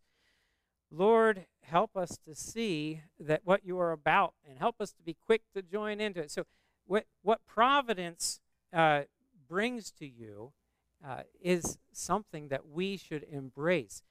Lord, 0.89 1.45
help 1.61 1.95
us 1.95 2.17
to 2.27 2.35
see 2.35 3.01
that 3.19 3.41
what 3.43 3.65
you 3.65 3.79
are 3.79 3.91
about 3.91 4.33
and 4.47 4.57
help 4.57 4.79
us 4.79 4.91
to 4.93 5.03
be 5.03 5.15
quick 5.25 5.41
to 5.53 5.61
join 5.61 5.99
into 5.99 6.21
it. 6.21 6.31
So, 6.31 6.45
what, 6.87 7.05
what 7.21 7.45
providence 7.45 8.39
uh, 8.71 9.03
brings 9.47 9.91
to 9.99 10.07
you 10.07 10.53
uh, 11.03 11.21
is 11.41 11.77
something 11.91 12.49
that 12.49 12.67
we 12.67 12.97
should 12.97 13.25
embrace. 13.31 14.03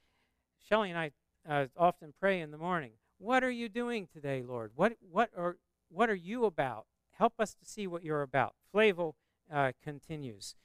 Shelley 0.68 0.90
and 0.90 0.98
I 0.98 1.10
uh, 1.48 1.66
often 1.76 2.14
pray 2.18 2.40
in 2.40 2.50
the 2.50 2.58
morning. 2.58 2.92
What 3.18 3.44
are 3.44 3.50
you 3.50 3.68
doing 3.68 4.08
today, 4.12 4.42
Lord? 4.42 4.72
What, 4.74 4.94
what, 5.10 5.30
are, 5.36 5.56
what 5.88 6.10
are 6.10 6.14
you 6.14 6.44
about? 6.44 6.86
Help 7.12 7.34
us 7.38 7.54
to 7.54 7.64
see 7.64 7.86
what 7.86 8.02
you're 8.02 8.22
about. 8.22 8.54
Flavel 8.72 9.14
uh, 9.52 9.72
continues. 9.82 10.56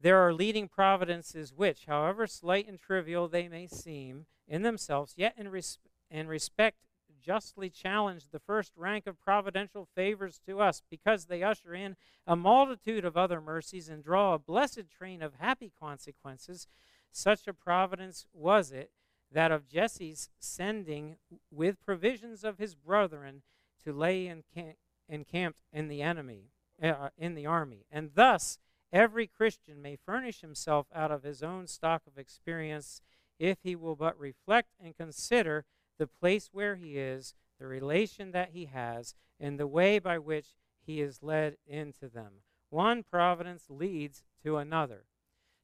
There 0.00 0.18
are 0.18 0.32
leading 0.32 0.68
providences 0.68 1.52
which, 1.54 1.84
however 1.86 2.26
slight 2.26 2.66
and 2.66 2.80
trivial 2.80 3.28
they 3.28 3.48
may 3.48 3.66
seem 3.66 4.26
in 4.48 4.62
themselves, 4.62 5.14
yet 5.16 5.34
in, 5.36 5.48
res- 5.48 5.78
in 6.10 6.26
respect 6.26 6.78
justly 7.20 7.70
challenge 7.70 8.28
the 8.30 8.38
first 8.38 8.72
rank 8.76 9.06
of 9.06 9.20
providential 9.20 9.88
favors 9.94 10.40
to 10.46 10.60
us, 10.60 10.82
because 10.90 11.26
they 11.26 11.42
usher 11.42 11.74
in 11.74 11.96
a 12.26 12.36
multitude 12.36 13.04
of 13.04 13.16
other 13.16 13.40
mercies 13.40 13.88
and 13.88 14.04
draw 14.04 14.34
a 14.34 14.38
blessed 14.38 14.90
train 14.90 15.22
of 15.22 15.34
happy 15.38 15.72
consequences. 15.80 16.66
Such 17.12 17.46
a 17.46 17.54
providence 17.54 18.26
was 18.32 18.72
it 18.72 18.90
that 19.32 19.52
of 19.52 19.68
Jesse's 19.68 20.28
sending 20.38 21.16
with 21.50 21.84
provisions 21.84 22.44
of 22.44 22.58
his 22.58 22.74
brethren 22.74 23.42
to 23.84 23.92
lay 23.92 24.26
encamp- 24.26 24.76
encamped 25.08 25.62
in 25.72 25.88
the 25.88 26.02
enemy, 26.02 26.50
uh, 26.82 27.10
in 27.16 27.34
the 27.34 27.46
army, 27.46 27.84
and 27.90 28.10
thus 28.14 28.58
Every 28.92 29.28
Christian 29.28 29.80
may 29.80 29.96
furnish 29.96 30.40
himself 30.40 30.86
out 30.92 31.12
of 31.12 31.22
his 31.22 31.42
own 31.42 31.68
stock 31.68 32.02
of 32.06 32.18
experience 32.18 33.02
if 33.38 33.58
he 33.62 33.76
will 33.76 33.94
but 33.94 34.18
reflect 34.18 34.70
and 34.82 34.96
consider 34.96 35.64
the 36.00 36.06
place 36.06 36.48
where 36.50 36.76
he 36.76 36.96
is, 36.96 37.34
the 37.60 37.66
relation 37.66 38.32
that 38.32 38.50
he 38.54 38.64
has, 38.64 39.14
and 39.38 39.60
the 39.60 39.66
way 39.66 39.98
by 39.98 40.18
which 40.18 40.46
he 40.80 41.02
is 41.02 41.22
led 41.22 41.58
into 41.66 42.08
them. 42.08 42.32
One 42.70 43.02
providence 43.02 43.64
leads 43.68 44.22
to 44.42 44.56
another. 44.56 45.04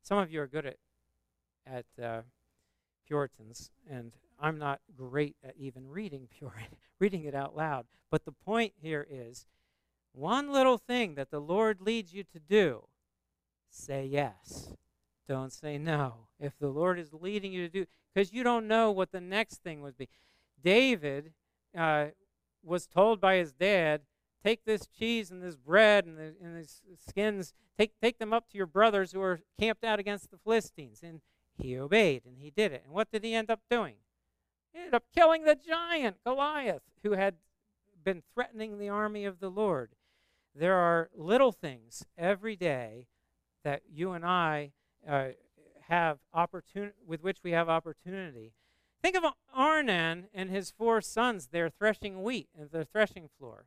Some 0.03 0.19
of 0.19 0.31
you 0.31 0.43
are 0.43 0.47
good 0.47 0.67
at, 0.67 0.77
at 1.67 1.87
uh, 2.05 2.21
Puritans, 3.09 3.71
and 3.91 4.13
I'm 4.39 4.59
not 4.59 4.81
great 4.95 5.37
at 5.43 5.55
even 5.57 5.89
reading 5.89 6.29
Puritan, 6.39 6.77
reading 7.01 7.25
it 7.25 7.35
out 7.35 7.57
loud. 7.57 7.87
But 8.11 8.27
the 8.27 8.33
point 8.33 8.75
here 8.77 9.07
is 9.09 9.47
one 10.13 10.53
little 10.53 10.77
thing 10.77 11.15
that 11.15 11.31
the 11.31 11.41
Lord 11.41 11.81
leads 11.81 12.13
you 12.13 12.25
to 12.25 12.39
do 12.39 12.89
say 13.71 14.05
yes. 14.05 14.75
Don't 15.27 15.53
say 15.53 15.79
no. 15.79 16.29
If 16.39 16.59
the 16.59 16.69
Lord 16.69 16.99
is 16.99 17.15
leading 17.15 17.53
you 17.53 17.67
to 17.67 17.73
do, 17.73 17.87
because 18.17 18.33
you 18.33 18.43
don't 18.43 18.67
know 18.67 18.91
what 18.91 19.13
the 19.13 19.21
next 19.21 19.63
thing 19.63 19.83
would 19.83 19.99
be. 19.99 20.09
David 20.65 21.35
uh, 21.77 22.07
was 22.65 22.87
told 22.87 23.21
by 23.21 23.37
his 23.37 23.53
dad, 23.53 24.01
take 24.43 24.65
this 24.65 24.87
cheese 24.87 25.31
and 25.31 25.43
this 25.43 25.57
bread 25.57 26.07
and, 26.07 26.17
the, 26.17 26.35
and 26.43 26.57
these 26.57 26.81
skins, 27.07 27.53
take, 27.79 27.93
take 28.01 28.19
them 28.19 28.33
up 28.33 28.49
to 28.49 28.57
your 28.57 28.67
brothers 28.67 29.13
who 29.13 29.21
are 29.21 29.41
camped 29.61 29.85
out 29.85 29.99
against 29.99 30.31
the 30.31 30.39
Philistines. 30.39 31.01
And 31.03 31.21
he 31.59 31.77
obeyed 31.77 32.23
and 32.25 32.39
he 32.39 32.51
did 32.51 32.73
it. 32.73 32.85
And 32.87 32.95
what 32.95 33.11
did 33.13 33.23
he 33.23 33.35
end 33.35 33.51
up 33.51 33.61
doing? 33.71 33.97
He 34.73 34.79
ended 34.79 34.95
up 34.95 35.05
killing 35.15 35.45
the 35.45 35.55
giant, 35.55 36.17
Goliath, 36.25 36.85
who 37.03 37.13
had 37.13 37.35
been 38.03 38.23
threatening 38.33 38.79
the 38.79 38.89
army 38.89 39.27
of 39.27 39.41
the 39.41 39.51
Lord. 39.51 39.91
There 40.55 40.77
are 40.77 41.11
little 41.15 41.53
things 41.53 42.07
every 42.17 42.57
day 42.57 43.09
that 43.63 43.83
you 43.93 44.13
and 44.13 44.25
I 44.25 44.73
uh, 45.07 45.29
have 45.89 46.19
opportunity 46.33 46.95
with 47.07 47.23
which 47.23 47.39
we 47.43 47.53
have 47.53 47.69
opportunity. 47.69 48.53
Think 49.03 49.17
of 49.17 49.25
Arnan 49.57 50.25
and 50.35 50.51
his 50.51 50.71
four 50.71 51.01
sons. 51.01 51.49
They're 51.53 51.71
threshing 51.71 52.23
wheat 52.23 52.49
at 52.61 52.73
the 52.73 52.85
threshing 52.85 53.29
floor. 53.39 53.67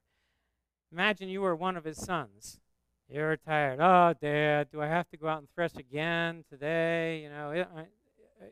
Imagine 0.92 1.30
you 1.30 1.42
were 1.42 1.56
one 1.56 1.78
of 1.78 1.86
his 1.86 1.98
sons. 1.98 2.60
You're 3.08 3.38
tired. 3.38 3.80
Oh, 3.80 4.14
Dad, 4.20 4.70
do 4.72 4.82
I 4.82 4.88
have 4.88 5.10
to 5.10 5.18
go 5.18 5.28
out 5.28 5.40
and 5.40 5.48
thresh 5.54 5.76
again 5.78 6.44
today? 6.50 7.22
You 7.24 7.30
know, 7.30 7.66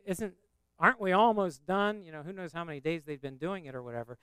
isn't 0.05 0.33
aren't 0.79 1.01
we 1.01 1.11
almost 1.11 1.65
done? 1.65 2.03
You 2.03 2.11
know, 2.11 2.23
who 2.23 2.33
knows 2.33 2.53
how 2.53 2.63
many 2.63 2.79
days 2.79 3.03
they've 3.05 3.21
been 3.21 3.37
doing 3.37 3.65
it 3.65 3.75
or 3.75 3.83
whatever. 3.83 4.17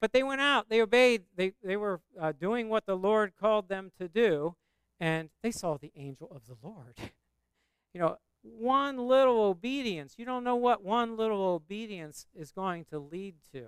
But 0.00 0.12
they 0.12 0.22
went 0.22 0.40
out. 0.40 0.68
They 0.68 0.80
obeyed. 0.80 1.24
They 1.36 1.52
they 1.62 1.76
were 1.76 2.00
uh, 2.18 2.32
doing 2.32 2.68
what 2.68 2.86
the 2.86 2.96
Lord 2.96 3.32
called 3.38 3.68
them 3.68 3.92
to 3.98 4.08
do, 4.08 4.56
and 4.98 5.30
they 5.42 5.50
saw 5.50 5.76
the 5.76 5.92
angel 5.94 6.30
of 6.34 6.46
the 6.46 6.56
Lord. 6.66 6.96
you 7.94 8.00
know, 8.00 8.16
one 8.42 8.98
little 8.98 9.42
obedience, 9.42 10.14
you 10.16 10.24
don't 10.24 10.44
know 10.44 10.56
what 10.56 10.82
one 10.82 11.16
little 11.16 11.42
obedience 11.42 12.26
is 12.34 12.52
going 12.52 12.84
to 12.86 12.98
lead 12.98 13.34
to. 13.52 13.66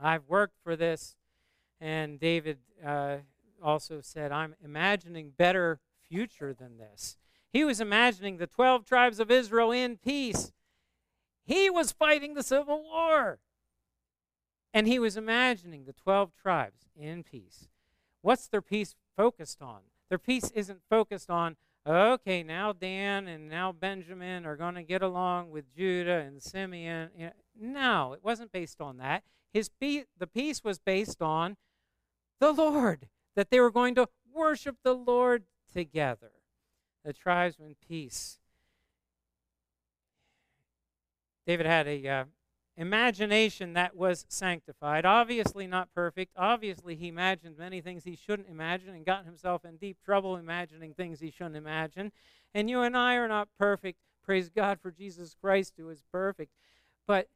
I've 0.00 0.28
worked 0.28 0.56
for 0.62 0.76
this, 0.76 1.16
and 1.80 2.18
David 2.18 2.58
uh, 2.84 3.18
also 3.62 4.00
said, 4.00 4.32
I'm 4.32 4.54
imagining 4.64 5.32
better 5.36 5.80
future 6.08 6.54
than 6.54 6.78
this. 6.78 7.16
He 7.52 7.64
was 7.64 7.80
imagining 7.80 8.36
the 8.36 8.46
12 8.46 8.84
tribes 8.84 9.18
of 9.18 9.30
Israel 9.30 9.72
in 9.72 9.96
peace. 9.96 10.52
He 11.44 11.68
was 11.68 11.92
fighting 11.92 12.34
the 12.34 12.42
civil 12.42 12.82
war. 12.82 13.40
And 14.72 14.86
he 14.86 15.00
was 15.00 15.16
imagining 15.16 15.84
the 15.84 15.92
12 15.92 16.30
tribes 16.40 16.86
in 16.96 17.24
peace. 17.24 17.68
What's 18.22 18.46
their 18.46 18.62
peace 18.62 18.94
focused 19.16 19.60
on? 19.60 19.80
Their 20.08 20.18
peace 20.18 20.50
isn't 20.54 20.82
focused 20.88 21.28
on, 21.28 21.56
okay, 21.86 22.42
now 22.42 22.72
Dan 22.72 23.26
and 23.26 23.48
now 23.48 23.72
Benjamin 23.72 24.46
are 24.46 24.56
going 24.56 24.74
to 24.74 24.82
get 24.82 25.02
along 25.02 25.50
with 25.50 25.74
Judah 25.74 26.20
and 26.20 26.42
Simeon. 26.42 27.10
No, 27.58 28.12
it 28.12 28.20
wasn't 28.22 28.52
based 28.52 28.80
on 28.80 28.98
that. 28.98 29.22
His 29.52 29.68
pe- 29.68 30.04
the 30.18 30.26
peace 30.26 30.62
was 30.62 30.78
based 30.78 31.20
on 31.20 31.56
the 32.38 32.52
Lord, 32.52 33.08
that 33.36 33.50
they 33.50 33.60
were 33.60 33.70
going 33.70 33.94
to 33.96 34.08
worship 34.32 34.76
the 34.82 34.94
Lord 34.94 35.44
together. 35.72 36.32
The 37.04 37.12
tribes 37.12 37.56
in 37.58 37.76
peace. 37.86 38.38
David 41.46 41.66
had 41.66 41.88
a 41.88 42.06
uh, 42.06 42.24
imagination 42.80 43.74
that 43.74 43.94
was 43.94 44.24
sanctified. 44.30 45.04
Obviously, 45.04 45.66
not 45.66 45.94
perfect. 45.94 46.32
Obviously, 46.34 46.96
he 46.96 47.08
imagined 47.08 47.58
many 47.58 47.82
things 47.82 48.04
he 48.04 48.16
shouldn't 48.16 48.48
imagine 48.48 48.94
and 48.94 49.04
got 49.04 49.26
himself 49.26 49.66
in 49.66 49.76
deep 49.76 49.98
trouble 50.02 50.36
imagining 50.36 50.94
things 50.94 51.20
he 51.20 51.30
shouldn't 51.30 51.56
imagine. 51.56 52.10
And 52.54 52.70
you 52.70 52.80
and 52.80 52.96
I 52.96 53.16
are 53.16 53.28
not 53.28 53.48
perfect. 53.58 53.98
Praise 54.24 54.48
God 54.48 54.80
for 54.80 54.90
Jesus 54.90 55.36
Christ, 55.38 55.74
who 55.76 55.90
is 55.90 56.02
perfect. 56.10 56.52
But 57.06 57.28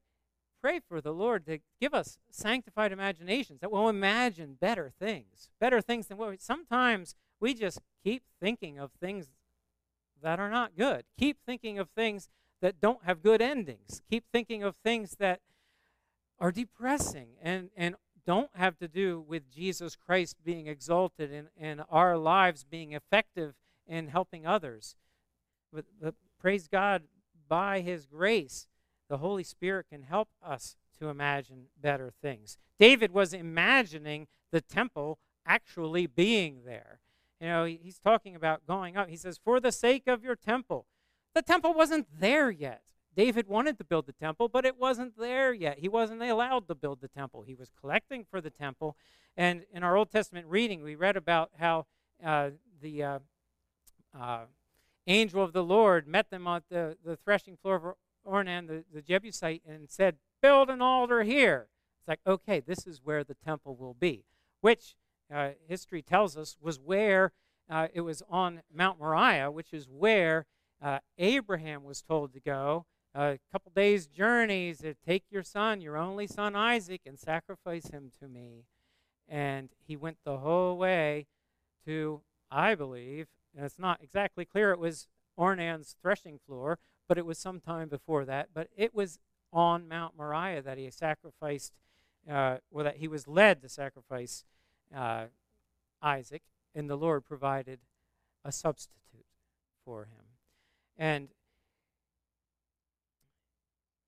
pray 0.63 0.81
for 0.89 1.03
the 1.03 1.13
Lord 1.13 1.45
to 1.45 1.59
give 1.79 1.93
us 1.93 2.17
sanctified 2.31 2.91
imaginations 2.91 3.61
that 3.61 3.71
will 3.71 3.91
imagine 3.91 4.57
better 4.59 4.91
things, 4.99 5.51
better 5.61 5.83
things 5.83 6.07
than 6.07 6.17
what 6.17 6.31
we, 6.31 6.39
sometimes 6.39 7.15
we 7.39 7.53
just 7.53 7.81
keep 8.03 8.23
thinking 8.41 8.79
of 8.79 8.93
things 8.93 9.29
that 10.23 10.41
are 10.41 10.51
not 10.51 10.75
good. 10.75 11.05
Keep 11.19 11.37
thinking 11.45 11.79
of 11.79 11.91
things 11.91 12.31
that 12.65 12.81
don't 12.81 13.05
have 13.05 13.23
good 13.23 13.43
endings. 13.43 14.01
Keep 14.09 14.25
thinking 14.33 14.63
of 14.63 14.75
things 14.77 15.17
that 15.19 15.41
are 16.41 16.51
depressing 16.51 17.37
and, 17.43 17.69
and 17.77 17.95
don't 18.27 18.49
have 18.55 18.79
to 18.79 18.89
do 18.89 19.21
with 19.21 19.53
Jesus 19.53 19.97
Christ 19.97 20.37
being 20.43 20.67
exalted 20.67 21.31
and, 21.31 21.49
and 21.61 21.83
our 21.91 22.17
lives 22.17 22.65
being 22.65 22.93
effective 22.93 23.53
in 23.87 24.09
helping 24.09 24.47
others. 24.47 24.97
But, 25.75 25.85
but 26.01 26.15
praise 26.41 26.67
God, 26.67 27.03
by 27.51 27.83
His 27.83 28.07
grace, 28.07 28.67
the 29.11 29.19
Holy 29.19 29.45
Spirit 29.45 29.91
can 29.91 30.05
help 30.05 30.31
us 30.43 30.75
to 30.99 31.11
imagine 31.11 31.67
better 31.79 32.15
things. 32.23 32.57
David 32.81 33.13
was 33.13 33.35
imagining 33.35 34.27
the 34.53 34.63
temple 34.63 35.19
actually 35.45 36.07
being 36.07 36.63
there. 36.65 37.01
You 37.43 37.49
know, 37.49 37.65
he's 37.67 37.99
talking 37.99 38.35
about 38.35 38.67
going 38.67 38.97
up. 38.97 39.11
He 39.11 39.19
says, 39.19 39.39
For 39.45 39.61
the 39.61 39.71
sake 39.71 40.07
of 40.07 40.25
your 40.25 40.35
temple, 40.35 40.87
the 41.35 41.43
temple 41.43 41.75
wasn't 41.75 42.07
there 42.19 42.51
yet. 42.51 42.83
David 43.17 43.47
wanted 43.47 43.79
to 43.79 43.85
build 43.85 44.07
the 44.07 44.13
temple, 44.13 44.49
but 44.49 44.65
it 44.65 44.79
wasn't 44.79 45.17
there 45.19 45.53
yet. 45.53 45.79
He 45.79 45.89
wasn't 45.89 46.23
allowed 46.23 46.67
to 46.69 46.75
build 46.75 47.01
the 47.01 47.09
temple. 47.09 47.43
He 47.43 47.55
was 47.55 47.71
collecting 47.81 48.25
for 48.29 48.41
the 48.41 48.51
temple. 48.51 48.97
And 49.37 49.65
in 49.73 49.83
our 49.83 49.97
Old 49.97 50.11
Testament 50.11 50.47
reading, 50.49 50.83
we 50.83 50.95
read 50.95 51.17
about 51.17 51.51
how 51.59 51.87
uh, 52.25 52.51
the 52.81 53.03
uh, 53.03 53.19
uh, 54.19 54.45
angel 55.07 55.43
of 55.43 55.53
the 55.53 55.65
Lord 55.65 56.09
met 56.09 56.31
them 56.31 56.47
at 56.47 56.65
the, 56.71 56.97
the 57.05 57.17
threshing 57.17 57.57
floor 57.57 57.77
of 57.77 58.33
Ornan, 58.33 58.67
the, 58.67 58.85
the 58.93 59.03
Jebusite, 59.03 59.63
and 59.69 59.89
said, 59.91 60.17
Build 60.43 60.69
an 60.69 60.83
altar 60.83 61.23
here. 61.23 61.69
It's 62.01 62.09
like, 62.09 62.21
okay, 62.27 62.61
this 62.61 62.87
is 62.87 63.01
where 63.03 63.25
the 63.25 63.35
temple 63.35 63.77
will 63.77 63.95
be, 63.95 64.25
which 64.61 64.97
uh, 65.35 65.51
history 65.67 66.03
tells 66.03 66.37
us 66.37 66.57
was 66.61 66.79
where 66.79 67.33
uh, 67.71 67.89
it 67.95 68.03
was 68.03 68.23
on 68.29 68.63
Mount 68.73 68.99
Moriah, 68.99 69.51
which 69.51 69.73
is 69.73 69.89
where 69.89 70.47
uh, 70.85 70.99
Abraham 71.17 71.83
was 71.83 72.03
told 72.03 72.35
to 72.35 72.41
go 72.41 72.85
a 73.15 73.39
couple 73.51 73.73
days' 73.75 74.07
journey 74.07 74.75
to 74.75 74.95
take 74.95 75.25
your 75.31 75.43
son, 75.43 75.81
your 75.81 75.97
only 75.97 76.27
son 76.27 76.55
Isaac, 76.55 77.01
and 77.07 77.19
sacrifice 77.19 77.87
him 77.87 78.11
to 78.21 78.29
me. 78.29 78.67
And 79.27 79.71
he 79.87 79.97
went 79.97 80.19
the 80.25 80.39
whole 80.39 80.77
way 80.77 81.27
to, 81.87 82.21
I 82.51 82.75
believe, 82.75 83.29
and 83.57 83.65
it's 83.65 83.79
not 83.79 84.01
exactly 84.03 84.45
clear, 84.45 84.73
it 84.73 84.79
was 84.79 85.07
Ornan's 85.39 85.97
threshing 86.03 86.39
floor, 86.47 86.79
but 87.09 87.17
it 87.17 87.25
was 87.25 87.39
sometime 87.39 87.89
before 87.89 88.27
that. 88.27 88.49
But 88.53 88.69
it 88.77 88.95
was 88.95 89.19
on 89.53 89.89
Mount 89.89 90.17
Moriah 90.19 90.61
that 90.61 90.77
he 90.77 90.91
sacrificed, 90.91 91.73
uh, 92.31 92.59
or 92.71 92.83
that 92.83 92.99
he 92.99 93.09
was 93.09 93.27
led 93.27 93.63
to 93.63 93.71
sacrifice 93.71 94.45
uh, 94.95 95.27
Isaac, 96.03 96.43
and 96.75 96.91
the 96.91 96.97
Lord 96.97 97.25
provided 97.25 97.79
a 98.45 98.53
substitute 98.53 99.25
for 99.87 100.05
him. 100.05 100.24
And 100.97 101.29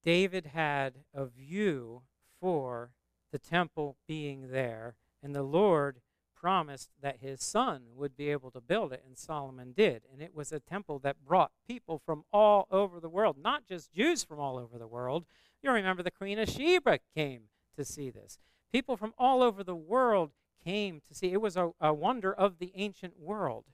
David 0.04 0.46
had 0.46 0.94
a 1.12 1.26
view 1.26 2.02
for 2.40 2.90
the 3.32 3.38
temple 3.38 3.96
being 4.06 4.50
there, 4.50 4.94
and 5.22 5.34
the 5.34 5.42
Lord 5.42 6.00
promised 6.36 6.90
that 7.02 7.18
his 7.20 7.42
son 7.42 7.86
would 7.96 8.16
be 8.16 8.30
able 8.30 8.52
to 8.52 8.60
build 8.60 8.92
it, 8.92 9.02
and 9.04 9.18
Solomon 9.18 9.72
did. 9.72 10.02
And 10.12 10.22
it 10.22 10.32
was 10.32 10.52
a 10.52 10.60
temple 10.60 11.00
that 11.00 11.24
brought 11.26 11.50
people 11.66 11.98
from 11.98 12.24
all 12.32 12.68
over 12.70 13.00
the 13.00 13.08
world, 13.08 13.36
not 13.42 13.66
just 13.66 13.92
Jews 13.92 14.22
from 14.22 14.38
all 14.38 14.58
over 14.58 14.78
the 14.78 14.86
world. 14.86 15.24
You 15.62 15.72
remember 15.72 16.04
the 16.04 16.10
Queen 16.12 16.38
of 16.38 16.48
Sheba 16.48 17.00
came 17.16 17.44
to 17.76 17.84
see 17.84 18.10
this. 18.10 18.38
People 18.70 18.96
from 18.96 19.12
all 19.18 19.42
over 19.42 19.64
the 19.64 19.74
world 19.74 20.30
came 20.62 21.00
to 21.08 21.14
see. 21.14 21.32
It 21.32 21.40
was 21.40 21.56
a, 21.56 21.70
a 21.80 21.92
wonder 21.92 22.32
of 22.32 22.58
the 22.58 22.72
ancient 22.76 23.18
world. 23.18 23.64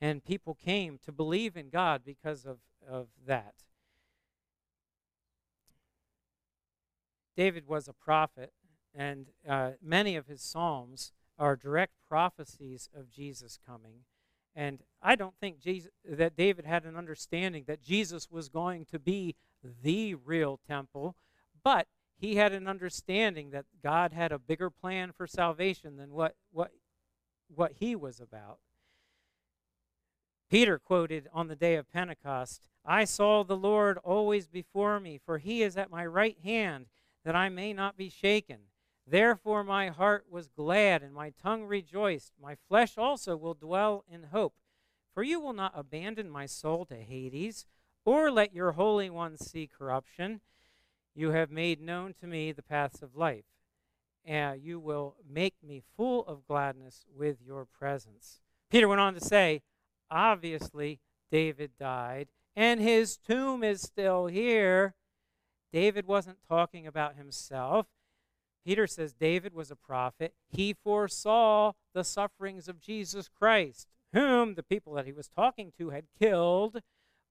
And 0.00 0.24
people 0.24 0.54
came 0.54 0.98
to 1.04 1.12
believe 1.12 1.56
in 1.56 1.70
God 1.70 2.02
because 2.04 2.46
of, 2.46 2.58
of 2.88 3.08
that. 3.26 3.54
David 7.36 7.68
was 7.68 7.88
a 7.88 7.92
prophet, 7.92 8.52
and 8.94 9.26
uh, 9.48 9.72
many 9.82 10.16
of 10.16 10.26
his 10.26 10.42
psalms 10.42 11.12
are 11.38 11.56
direct 11.56 11.92
prophecies 12.08 12.88
of 12.92 13.10
Jesus 13.10 13.58
coming. 13.64 14.00
And 14.56 14.80
I 15.00 15.14
don't 15.14 15.36
think 15.40 15.60
Jesus, 15.60 15.90
that 16.04 16.36
David 16.36 16.64
had 16.64 16.84
an 16.84 16.96
understanding 16.96 17.64
that 17.68 17.80
Jesus 17.80 18.28
was 18.28 18.48
going 18.48 18.86
to 18.86 18.98
be 18.98 19.36
the 19.84 20.16
real 20.16 20.58
temple, 20.66 21.14
but 21.62 21.86
he 22.18 22.34
had 22.34 22.52
an 22.52 22.66
understanding 22.66 23.50
that 23.50 23.66
God 23.82 24.12
had 24.12 24.32
a 24.32 24.38
bigger 24.38 24.70
plan 24.70 25.12
for 25.12 25.28
salvation 25.28 25.96
than 25.96 26.12
what, 26.12 26.34
what, 26.50 26.72
what 27.54 27.74
he 27.78 27.94
was 27.94 28.18
about. 28.18 28.58
Peter 30.50 30.78
quoted 30.78 31.28
on 31.32 31.48
the 31.48 31.56
day 31.56 31.76
of 31.76 31.92
Pentecost 31.92 32.68
I 32.84 33.04
saw 33.04 33.44
the 33.44 33.56
Lord 33.56 33.98
always 33.98 34.46
before 34.46 34.98
me, 34.98 35.18
for 35.18 35.38
he 35.38 35.62
is 35.62 35.76
at 35.76 35.90
my 35.90 36.06
right 36.06 36.38
hand, 36.42 36.86
that 37.24 37.36
I 37.36 37.50
may 37.50 37.74
not 37.74 37.98
be 37.98 38.08
shaken. 38.08 38.60
Therefore 39.06 39.62
my 39.62 39.88
heart 39.88 40.24
was 40.30 40.48
glad, 40.48 41.02
and 41.02 41.12
my 41.12 41.30
tongue 41.42 41.64
rejoiced. 41.64 42.32
My 42.40 42.56
flesh 42.68 42.96
also 42.96 43.36
will 43.36 43.54
dwell 43.54 44.04
in 44.10 44.24
hope. 44.24 44.54
For 45.12 45.22
you 45.22 45.38
will 45.38 45.52
not 45.52 45.72
abandon 45.74 46.30
my 46.30 46.46
soul 46.46 46.86
to 46.86 46.94
Hades, 46.94 47.66
or 48.06 48.30
let 48.30 48.54
your 48.54 48.72
Holy 48.72 49.10
One 49.10 49.36
see 49.36 49.66
corruption. 49.66 50.40
You 51.14 51.32
have 51.32 51.50
made 51.50 51.82
known 51.82 52.14
to 52.20 52.26
me 52.26 52.52
the 52.52 52.62
paths 52.62 53.02
of 53.02 53.16
life. 53.16 53.44
And 54.24 54.62
you 54.62 54.78
will 54.80 55.16
make 55.28 55.54
me 55.62 55.82
full 55.96 56.24
of 56.26 56.46
gladness 56.46 57.04
with 57.14 57.38
your 57.44 57.66
presence. 57.66 58.40
Peter 58.70 58.88
went 58.88 59.00
on 59.00 59.14
to 59.14 59.20
say, 59.20 59.62
obviously, 60.10 61.00
David 61.30 61.72
died, 61.78 62.28
and 62.56 62.80
his 62.80 63.16
tomb 63.16 63.62
is 63.62 63.82
still 63.82 64.26
here. 64.26 64.94
David 65.72 66.06
wasn't 66.06 66.38
talking 66.48 66.86
about 66.86 67.16
himself. 67.16 67.86
Peter 68.64 68.86
says 68.86 69.12
David 69.14 69.54
was 69.54 69.70
a 69.70 69.76
prophet. 69.76 70.34
He 70.48 70.74
foresaw 70.74 71.72
the 71.94 72.04
sufferings 72.04 72.68
of 72.68 72.80
Jesus 72.80 73.28
Christ, 73.28 73.88
whom 74.12 74.54
the 74.54 74.62
people 74.62 74.94
that 74.94 75.06
he 75.06 75.12
was 75.12 75.28
talking 75.28 75.72
to 75.78 75.90
had 75.90 76.04
killed 76.18 76.80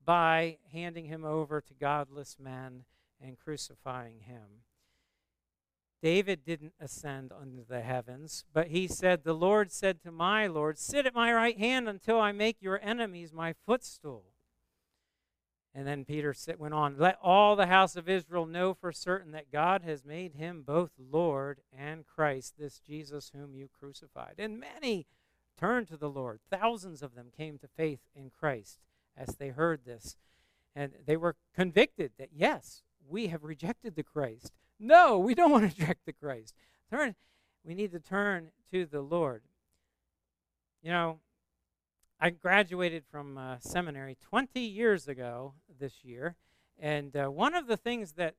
by 0.04 0.58
handing 0.72 1.06
him 1.06 1.26
over 1.26 1.62
to 1.62 1.74
godless 1.74 2.38
men 2.40 2.86
and 3.22 3.38
crucifying 3.38 4.22
him. 4.22 4.64
David 6.02 6.46
didn't 6.46 6.74
ascend 6.80 7.32
unto 7.32 7.66
the 7.66 7.82
heavens, 7.82 8.46
but 8.54 8.68
he 8.68 8.88
said, 8.88 9.24
The 9.24 9.34
Lord 9.34 9.72
said 9.72 10.02
to 10.02 10.12
my 10.12 10.46
Lord, 10.48 10.78
Sit 10.78 11.06
at 11.06 11.16
my 11.16 11.34
right 11.34 11.58
hand 11.58 11.90
until 11.90 12.20
I 12.20 12.32
make 12.32 12.58
your 12.62 12.80
enemies 12.84 13.34
my 13.34 13.54
footstool. 13.66 14.26
And 15.74 15.88
then 15.88 16.06
Peter 16.06 16.36
went 16.58 16.74
on, 16.74 16.98
Let 16.98 17.18
all 17.22 17.56
the 17.56 17.68
house 17.68 17.96
of 17.96 18.10
Israel 18.10 18.46
know 18.46 18.74
for 18.74 18.92
certain 18.92 19.32
that 19.32 19.52
God 19.52 19.82
has 19.84 20.06
made 20.06 20.34
him 20.34 20.64
both 20.66 20.92
Lord 21.00 21.62
and 21.76 22.06
Christ, 22.06 22.56
this 22.58 22.80
Jesus 22.80 23.32
whom 23.36 23.56
you 23.56 23.68
crucified. 23.80 24.36
And 24.38 24.60
many 24.60 25.08
turned 25.58 25.88
to 25.88 25.98
the 25.98 26.10
Lord. 26.10 26.40
Thousands 26.52 27.02
of 27.02 27.16
them 27.16 27.28
came 27.36 27.58
to 27.60 27.68
faith 27.68 28.02
in 28.16 28.30
Christ 28.30 28.80
as 29.16 29.36
they 29.36 29.50
heard 29.50 29.82
this. 29.86 30.16
And 30.76 30.94
they 31.06 31.18
were 31.18 31.36
convicted 31.56 32.12
that, 32.20 32.30
yes, 32.32 32.84
we 33.08 33.28
have 33.28 33.44
rejected 33.44 33.96
the 33.96 34.04
Christ. 34.04 34.54
No, 34.80 35.18
we 35.18 35.34
don't 35.34 35.52
want 35.52 35.64
to 35.64 35.82
reject 35.82 36.06
the 36.06 36.14
Christ. 36.14 36.54
Turn, 36.90 37.16
we 37.64 37.74
need 37.74 37.92
to 37.92 38.00
turn 38.00 38.52
to 38.72 38.86
the 38.86 39.02
Lord. 39.02 39.44
You 40.82 40.92
know, 40.92 41.20
I 42.20 42.30
graduated 42.30 43.04
from 43.10 43.38
uh, 43.38 43.58
seminary 43.60 44.18
20 44.22 44.60
years 44.60 45.08
ago 45.08 45.54
this 45.80 46.04
year, 46.04 46.36
and 46.80 47.16
uh, 47.16 47.28
one 47.28 47.56
of 47.56 47.68
the 47.68 47.78
things 47.78 48.14
that 48.14 48.36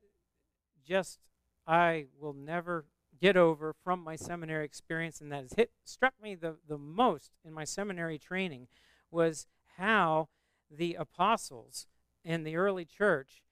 just 0.85 1.19
I 1.67 2.05
will 2.19 2.33
never 2.33 2.85
get 3.19 3.37
over 3.37 3.73
from 3.83 4.03
my 4.03 4.15
seminary 4.15 4.65
experience, 4.65 5.21
and 5.21 5.31
that 5.31 5.43
has 5.43 5.53
hit 5.53 5.71
struck 5.83 6.13
me 6.21 6.35
the, 6.35 6.55
the 6.67 6.77
most 6.77 7.31
in 7.45 7.53
my 7.53 7.65
seminary 7.65 8.17
training, 8.17 8.67
was 9.11 9.47
how 9.77 10.29
the 10.71 10.95
apostles 10.95 11.87
in 12.23 12.43
the 12.43 12.55
early 12.55 12.85
church 12.85 13.43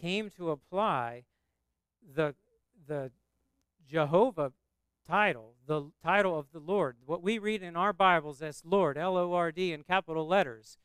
came 0.00 0.30
to 0.30 0.50
apply 0.50 1.24
the 2.14 2.34
the 2.86 3.10
Jehovah 3.88 4.52
title, 5.06 5.54
the 5.66 5.90
title 6.02 6.38
of 6.38 6.46
the 6.52 6.58
Lord, 6.58 6.96
what 7.04 7.22
we 7.22 7.38
read 7.38 7.62
in 7.62 7.76
our 7.76 7.92
Bibles 7.92 8.42
as 8.42 8.62
Lord, 8.64 8.96
L 8.96 9.16
O 9.16 9.32
R 9.32 9.52
D, 9.52 9.72
in 9.72 9.82
capital 9.82 10.26
letters, 10.26 10.78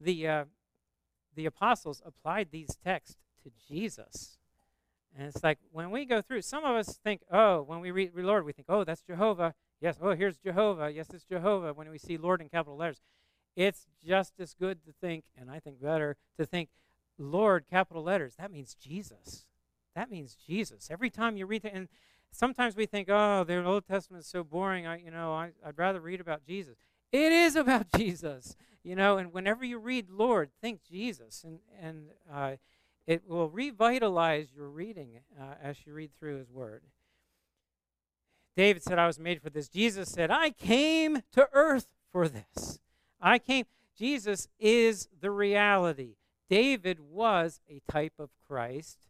the, 0.00 0.26
uh, 0.26 0.44
the 1.34 1.46
apostles 1.46 2.02
applied 2.04 2.48
these 2.50 2.76
texts 2.84 3.16
to 3.44 3.50
Jesus. 3.68 4.38
And 5.16 5.28
it's 5.28 5.42
like 5.42 5.58
when 5.72 5.90
we 5.90 6.04
go 6.04 6.22
through, 6.22 6.42
some 6.42 6.64
of 6.64 6.76
us 6.76 6.98
think, 7.02 7.22
oh, 7.32 7.62
when 7.62 7.80
we 7.80 7.90
read 7.90 8.12
Lord, 8.14 8.44
we 8.44 8.52
think, 8.52 8.66
oh, 8.68 8.84
that's 8.84 9.02
Jehovah. 9.02 9.54
Yes, 9.80 9.96
oh, 10.00 10.14
here's 10.14 10.36
Jehovah. 10.36 10.90
Yes, 10.90 11.08
it's 11.12 11.24
Jehovah. 11.24 11.72
When 11.72 11.90
we 11.90 11.98
see 11.98 12.16
Lord 12.16 12.40
in 12.40 12.48
capital 12.48 12.76
letters, 12.76 13.00
it's 13.56 13.86
just 14.04 14.34
as 14.38 14.54
good 14.54 14.84
to 14.84 14.92
think, 15.00 15.24
and 15.36 15.50
I 15.50 15.58
think 15.58 15.82
better, 15.82 16.16
to 16.38 16.44
think 16.44 16.68
Lord, 17.18 17.64
capital 17.68 18.02
letters. 18.02 18.34
That 18.38 18.52
means 18.52 18.74
Jesus. 18.74 19.46
That 19.94 20.10
means 20.10 20.36
Jesus. 20.46 20.88
Every 20.90 21.10
time 21.10 21.36
you 21.36 21.46
read 21.46 21.64
it, 21.64 21.72
and 21.74 21.88
sometimes 22.30 22.76
we 22.76 22.86
think, 22.86 23.08
oh, 23.10 23.44
the 23.44 23.64
Old 23.64 23.86
Testament 23.86 24.24
is 24.24 24.30
so 24.30 24.44
boring. 24.44 24.86
I, 24.86 24.98
you 24.98 25.10
know, 25.10 25.32
I, 25.32 25.50
I'd 25.64 25.78
rather 25.78 26.00
read 26.00 26.20
about 26.20 26.46
Jesus. 26.46 26.76
It 27.12 27.32
is 27.32 27.56
about 27.56 27.86
Jesus, 27.96 28.56
you 28.82 28.94
know. 28.94 29.18
And 29.18 29.32
whenever 29.32 29.64
you 29.64 29.78
read 29.78 30.10
Lord, 30.10 30.50
think 30.60 30.80
Jesus, 30.88 31.44
and 31.44 31.58
and 31.80 32.10
uh, 32.32 32.56
it 33.06 33.28
will 33.28 33.48
revitalize 33.48 34.48
your 34.54 34.68
reading 34.68 35.20
uh, 35.38 35.54
as 35.62 35.84
you 35.86 35.92
read 35.92 36.10
through 36.18 36.38
His 36.38 36.50
Word. 36.50 36.82
David 38.56 38.82
said, 38.82 38.98
"I 38.98 39.06
was 39.06 39.18
made 39.18 39.42
for 39.42 39.50
this." 39.50 39.68
Jesus 39.68 40.10
said, 40.10 40.30
"I 40.30 40.50
came 40.50 41.22
to 41.32 41.48
earth 41.52 41.92
for 42.12 42.28
this. 42.28 42.78
I 43.20 43.38
came." 43.38 43.64
Jesus 43.96 44.48
is 44.58 45.08
the 45.20 45.30
reality. 45.30 46.16
David 46.48 47.00
was 47.00 47.60
a 47.68 47.82
type 47.90 48.14
of 48.18 48.30
Christ. 48.46 49.09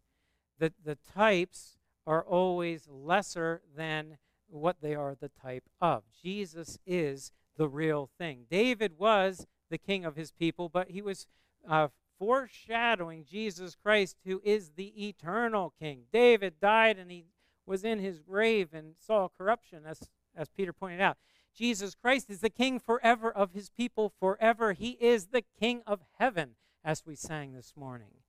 The 0.61 0.73
the 0.85 0.99
types 1.15 1.79
are 2.07 2.23
always 2.23 2.87
lesser 2.89 3.63
than 3.77 4.19
what 4.49 4.77
they 4.81 4.95
are 4.95 5.15
the 5.15 5.31
type 5.31 5.65
of. 5.81 6.05
Jesus 6.23 6.79
is 6.87 7.33
the 7.57 7.69
real 7.69 8.11
thing. 8.19 8.45
David 8.51 8.99
was 8.99 9.47
the 9.71 9.79
king 9.79 10.05
of 10.05 10.17
his 10.17 10.33
people, 10.33 10.69
but 10.69 10.91
he 10.91 11.03
was 11.03 11.27
uh, 11.69 11.89
foreshadowing 12.19 13.25
Jesus 13.25 13.75
Christ, 13.75 14.17
who 14.27 14.41
is 14.45 14.73
the 14.77 15.09
eternal 15.09 15.73
king. 15.81 16.03
David 16.13 16.55
died 16.61 16.99
and 16.99 17.11
he 17.11 17.25
was 17.67 17.85
in 17.85 17.99
his 17.99 18.19
grave 18.19 18.69
and 18.75 18.95
saw 18.99 19.29
corruption, 19.29 19.85
as, 19.87 20.11
as 20.37 20.49
Peter 20.49 20.73
pointed 20.73 21.01
out. 21.01 21.17
Jesus 21.57 21.95
Christ 21.95 22.31
is 22.31 22.41
the 22.41 22.51
king 22.51 22.79
forever 22.79 23.31
of 23.31 23.53
his 23.53 23.71
people 23.71 24.13
forever. 24.21 24.73
He 24.73 24.99
is 25.01 25.29
the 25.29 25.45
king 25.59 25.83
of 25.87 26.01
heaven, 26.19 26.57
as 26.85 27.05
we 27.07 27.17
sang 27.17 27.55
this 27.55 27.73
morning. 27.77 28.20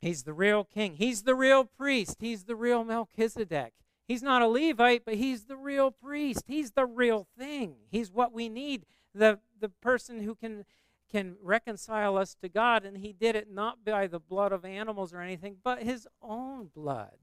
He's 0.00 0.22
the 0.22 0.32
real 0.32 0.64
king. 0.64 0.94
He's 0.94 1.22
the 1.22 1.34
real 1.34 1.64
priest. 1.64 2.16
He's 2.20 2.44
the 2.44 2.56
real 2.56 2.84
Melchizedek. 2.84 3.74
He's 4.08 4.22
not 4.22 4.42
a 4.42 4.48
Levite, 4.48 5.04
but 5.04 5.14
he's 5.14 5.44
the 5.44 5.56
real 5.56 5.90
priest. 5.90 6.44
He's 6.46 6.72
the 6.72 6.86
real 6.86 7.26
thing. 7.38 7.76
He's 7.90 8.10
what 8.10 8.32
we 8.32 8.48
need. 8.48 8.86
The 9.14 9.38
the 9.60 9.68
person 9.68 10.22
who 10.22 10.34
can 10.34 10.64
can 11.10 11.36
reconcile 11.42 12.16
us 12.16 12.34
to 12.40 12.48
God, 12.48 12.84
and 12.84 12.98
he 12.98 13.12
did 13.12 13.36
it 13.36 13.50
not 13.50 13.84
by 13.84 14.06
the 14.06 14.20
blood 14.20 14.52
of 14.52 14.64
animals 14.64 15.12
or 15.12 15.20
anything, 15.20 15.56
but 15.62 15.82
his 15.82 16.08
own 16.22 16.70
blood. 16.74 17.18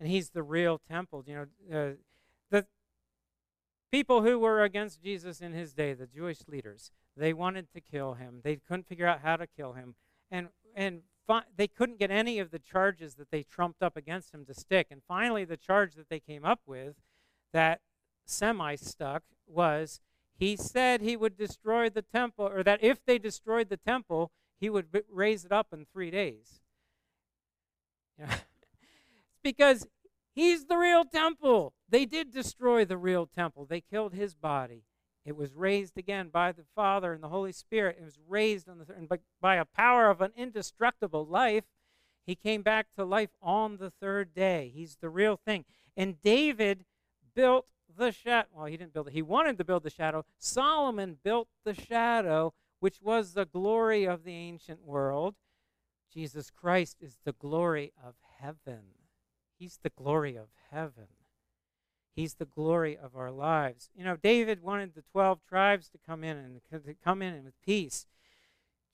And 0.00 0.08
he's 0.08 0.30
the 0.30 0.42
real 0.42 0.78
temple. 0.78 1.24
You 1.26 1.48
know, 1.70 1.78
uh, 1.78 1.92
the 2.50 2.66
people 3.92 4.22
who 4.22 4.38
were 4.38 4.62
against 4.62 5.02
Jesus 5.02 5.40
in 5.40 5.52
his 5.52 5.72
day, 5.72 5.92
the 5.92 6.06
Jewish 6.06 6.40
leaders, 6.48 6.90
they 7.16 7.32
wanted 7.32 7.70
to 7.72 7.80
kill 7.80 8.14
him. 8.14 8.40
They 8.42 8.56
couldn't 8.56 8.88
figure 8.88 9.06
out 9.06 9.20
how 9.20 9.36
to 9.36 9.46
kill 9.46 9.74
him. 9.74 9.94
And, 10.30 10.48
and 10.74 11.02
fi- 11.26 11.44
they 11.56 11.68
couldn't 11.68 11.98
get 11.98 12.10
any 12.10 12.38
of 12.38 12.50
the 12.50 12.58
charges 12.58 13.14
that 13.14 13.30
they 13.30 13.42
trumped 13.42 13.82
up 13.82 13.96
against 13.96 14.34
him 14.34 14.44
to 14.46 14.54
stick. 14.54 14.88
And 14.90 15.02
finally, 15.06 15.44
the 15.44 15.56
charge 15.56 15.94
that 15.94 16.08
they 16.08 16.20
came 16.20 16.44
up 16.44 16.60
with 16.66 16.96
that 17.52 17.80
semi 18.26 18.74
stuck 18.76 19.22
was 19.46 20.00
he 20.36 20.56
said 20.56 21.00
he 21.00 21.16
would 21.16 21.36
destroy 21.36 21.88
the 21.88 22.02
temple, 22.02 22.46
or 22.46 22.62
that 22.62 22.82
if 22.82 23.04
they 23.04 23.18
destroyed 23.18 23.68
the 23.68 23.76
temple, 23.76 24.32
he 24.58 24.68
would 24.68 24.90
b- 24.90 25.02
raise 25.10 25.44
it 25.44 25.52
up 25.52 25.68
in 25.72 25.86
three 25.86 26.10
days. 26.10 26.60
It's 28.18 28.44
because 29.42 29.86
he's 30.34 30.64
the 30.64 30.76
real 30.76 31.04
temple. 31.04 31.74
They 31.88 32.04
did 32.04 32.32
destroy 32.32 32.84
the 32.84 32.98
real 32.98 33.26
temple, 33.26 33.66
they 33.66 33.80
killed 33.80 34.14
his 34.14 34.34
body. 34.34 34.84
It 35.24 35.36
was 35.36 35.54
raised 35.54 35.96
again 35.96 36.28
by 36.28 36.52
the 36.52 36.64
Father 36.74 37.12
and 37.12 37.22
the 37.22 37.28
Holy 37.28 37.52
Spirit. 37.52 37.96
It 37.98 38.04
was 38.04 38.18
raised 38.28 38.68
on 38.68 38.78
the 38.78 38.84
th- 38.84 38.98
and 38.98 39.08
by, 39.08 39.20
by 39.40 39.56
a 39.56 39.64
power 39.64 40.10
of 40.10 40.20
an 40.20 40.32
indestructible 40.36 41.24
life. 41.24 41.64
He 42.26 42.34
came 42.34 42.62
back 42.62 42.86
to 42.96 43.04
life 43.04 43.30
on 43.42 43.78
the 43.78 43.90
third 43.90 44.34
day. 44.34 44.70
He's 44.74 44.96
the 44.96 45.08
real 45.08 45.36
thing. 45.36 45.64
And 45.96 46.20
David 46.20 46.84
built 47.34 47.66
the 47.96 48.12
shadow. 48.12 48.48
Well, 48.52 48.66
he 48.66 48.76
didn't 48.76 48.92
build 48.92 49.08
it. 49.08 49.14
He 49.14 49.22
wanted 49.22 49.58
to 49.58 49.64
build 49.64 49.82
the 49.82 49.90
shadow. 49.90 50.24
Solomon 50.38 51.18
built 51.22 51.48
the 51.64 51.74
shadow, 51.74 52.52
which 52.80 53.00
was 53.00 53.32
the 53.32 53.46
glory 53.46 54.04
of 54.04 54.24
the 54.24 54.34
ancient 54.34 54.84
world. 54.84 55.36
Jesus 56.12 56.50
Christ 56.50 56.98
is 57.00 57.18
the 57.24 57.32
glory 57.32 57.92
of 58.02 58.14
heaven. 58.38 58.82
He's 59.58 59.78
the 59.82 59.90
glory 59.90 60.36
of 60.36 60.48
heaven. 60.70 61.08
He's 62.14 62.34
the 62.34 62.44
glory 62.44 62.96
of 62.96 63.16
our 63.16 63.30
lives. 63.30 63.90
You 63.94 64.04
know, 64.04 64.16
David 64.16 64.62
wanted 64.62 64.94
the 64.94 65.02
12 65.12 65.40
tribes 65.48 65.88
to 65.90 65.98
come 65.98 66.22
in 66.22 66.36
and 66.36 66.60
to 66.70 66.94
come 67.04 67.22
in 67.22 67.44
with 67.44 67.60
peace. 67.64 68.06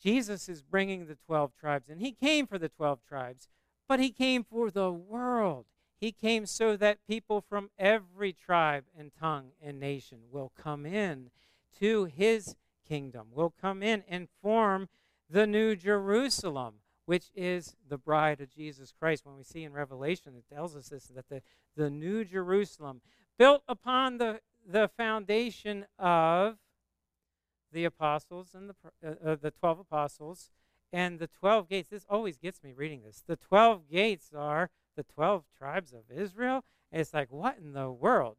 Jesus 0.02 0.48
is 0.48 0.62
bringing 0.62 1.06
the 1.06 1.18
12 1.26 1.52
tribes, 1.60 1.88
and 1.90 2.00
he 2.00 2.12
came 2.12 2.46
for 2.46 2.58
the 2.58 2.70
12 2.70 3.00
tribes, 3.06 3.48
but 3.86 4.00
he 4.00 4.10
came 4.10 4.42
for 4.42 4.70
the 4.70 4.90
world. 4.90 5.66
He 6.00 6.12
came 6.12 6.46
so 6.46 6.76
that 6.78 7.06
people 7.06 7.42
from 7.46 7.70
every 7.78 8.32
tribe 8.32 8.84
and 8.96 9.10
tongue 9.12 9.50
and 9.62 9.78
nation 9.78 10.20
will 10.30 10.50
come 10.56 10.86
in 10.86 11.30
to 11.78 12.04
his 12.06 12.56
kingdom, 12.88 13.26
will 13.32 13.52
come 13.60 13.82
in 13.82 14.02
and 14.08 14.28
form 14.40 14.88
the 15.28 15.46
new 15.46 15.76
Jerusalem, 15.76 16.76
which 17.10 17.32
is 17.34 17.74
the 17.88 17.98
bride 17.98 18.40
of 18.40 18.54
Jesus 18.54 18.94
Christ. 18.96 19.26
When 19.26 19.36
we 19.36 19.42
see 19.42 19.64
in 19.64 19.72
Revelation, 19.72 20.34
it 20.36 20.54
tells 20.54 20.76
us 20.76 20.90
this 20.90 21.06
that 21.06 21.28
the, 21.28 21.42
the 21.74 21.90
new 21.90 22.24
Jerusalem, 22.24 23.00
built 23.36 23.64
upon 23.66 24.18
the, 24.18 24.38
the 24.64 24.88
foundation 24.96 25.86
of 25.98 26.58
the 27.72 27.84
apostles 27.84 28.54
and 28.54 28.70
the, 28.70 28.74
uh, 29.04 29.30
uh, 29.30 29.36
the 29.42 29.50
12 29.50 29.80
apostles 29.80 30.50
and 30.92 31.18
the 31.18 31.26
12 31.26 31.68
gates. 31.68 31.90
This 31.90 32.06
always 32.08 32.38
gets 32.38 32.62
me 32.62 32.74
reading 32.76 33.02
this. 33.02 33.24
The 33.26 33.34
12 33.34 33.90
gates 33.90 34.30
are 34.32 34.70
the 34.94 35.02
12 35.02 35.42
tribes 35.58 35.92
of 35.92 36.16
Israel. 36.16 36.64
And 36.92 37.00
it's 37.00 37.12
like, 37.12 37.32
what 37.32 37.58
in 37.58 37.72
the 37.72 37.90
world? 37.90 38.36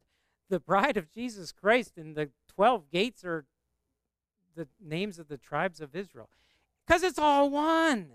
The 0.50 0.62
bride 0.62 0.96
of 0.96 1.12
Jesus 1.12 1.52
Christ 1.52 1.98
and 1.98 2.16
the 2.16 2.30
12 2.48 2.90
gates 2.90 3.26
are 3.26 3.44
the 4.56 4.70
names 4.82 5.20
of 5.20 5.28
the 5.28 5.38
tribes 5.38 5.82
of 5.82 5.94
Israel. 5.94 6.30
Because 6.88 7.04
it's 7.04 7.20
all 7.20 7.50
one. 7.50 8.12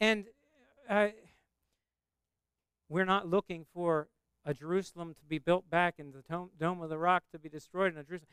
And 0.00 0.26
uh, 0.88 1.08
we're 2.88 3.04
not 3.04 3.28
looking 3.28 3.66
for 3.72 4.08
a 4.44 4.54
Jerusalem 4.54 5.14
to 5.14 5.24
be 5.24 5.38
built 5.38 5.68
back 5.68 5.94
and 5.98 6.12
the 6.12 6.22
dome, 6.58 6.80
of 6.80 6.88
the 6.88 6.98
rock 6.98 7.24
to 7.32 7.38
be 7.38 7.48
destroyed 7.48 7.92
in 7.92 7.98
a 7.98 8.04
Jerusalem. 8.04 8.28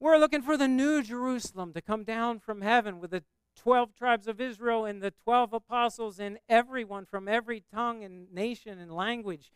We're 0.00 0.18
looking 0.18 0.42
for 0.42 0.56
the 0.56 0.68
new 0.68 1.02
Jerusalem 1.02 1.72
to 1.72 1.80
come 1.80 2.04
down 2.04 2.40
from 2.40 2.60
heaven 2.60 3.00
with 3.00 3.12
the 3.12 3.22
12 3.56 3.94
tribes 3.96 4.26
of 4.26 4.40
Israel 4.40 4.84
and 4.84 5.00
the 5.00 5.12
12 5.22 5.52
apostles 5.52 6.18
and 6.18 6.38
everyone 6.48 7.06
from 7.06 7.28
every 7.28 7.62
tongue 7.72 8.04
and 8.04 8.30
nation 8.32 8.78
and 8.78 8.92
language 8.92 9.52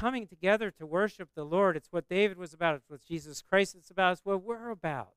coming 0.00 0.26
together 0.26 0.70
to 0.70 0.86
worship 0.86 1.30
the 1.34 1.44
Lord. 1.44 1.76
It's 1.76 1.92
what 1.92 2.08
David 2.08 2.38
was 2.38 2.54
about. 2.54 2.76
It's 2.76 2.88
what 2.88 3.04
Jesus 3.04 3.42
Christ 3.42 3.74
is 3.76 3.90
about. 3.90 4.12
It's 4.12 4.24
what 4.24 4.42
we're 4.42 4.70
about. 4.70 5.12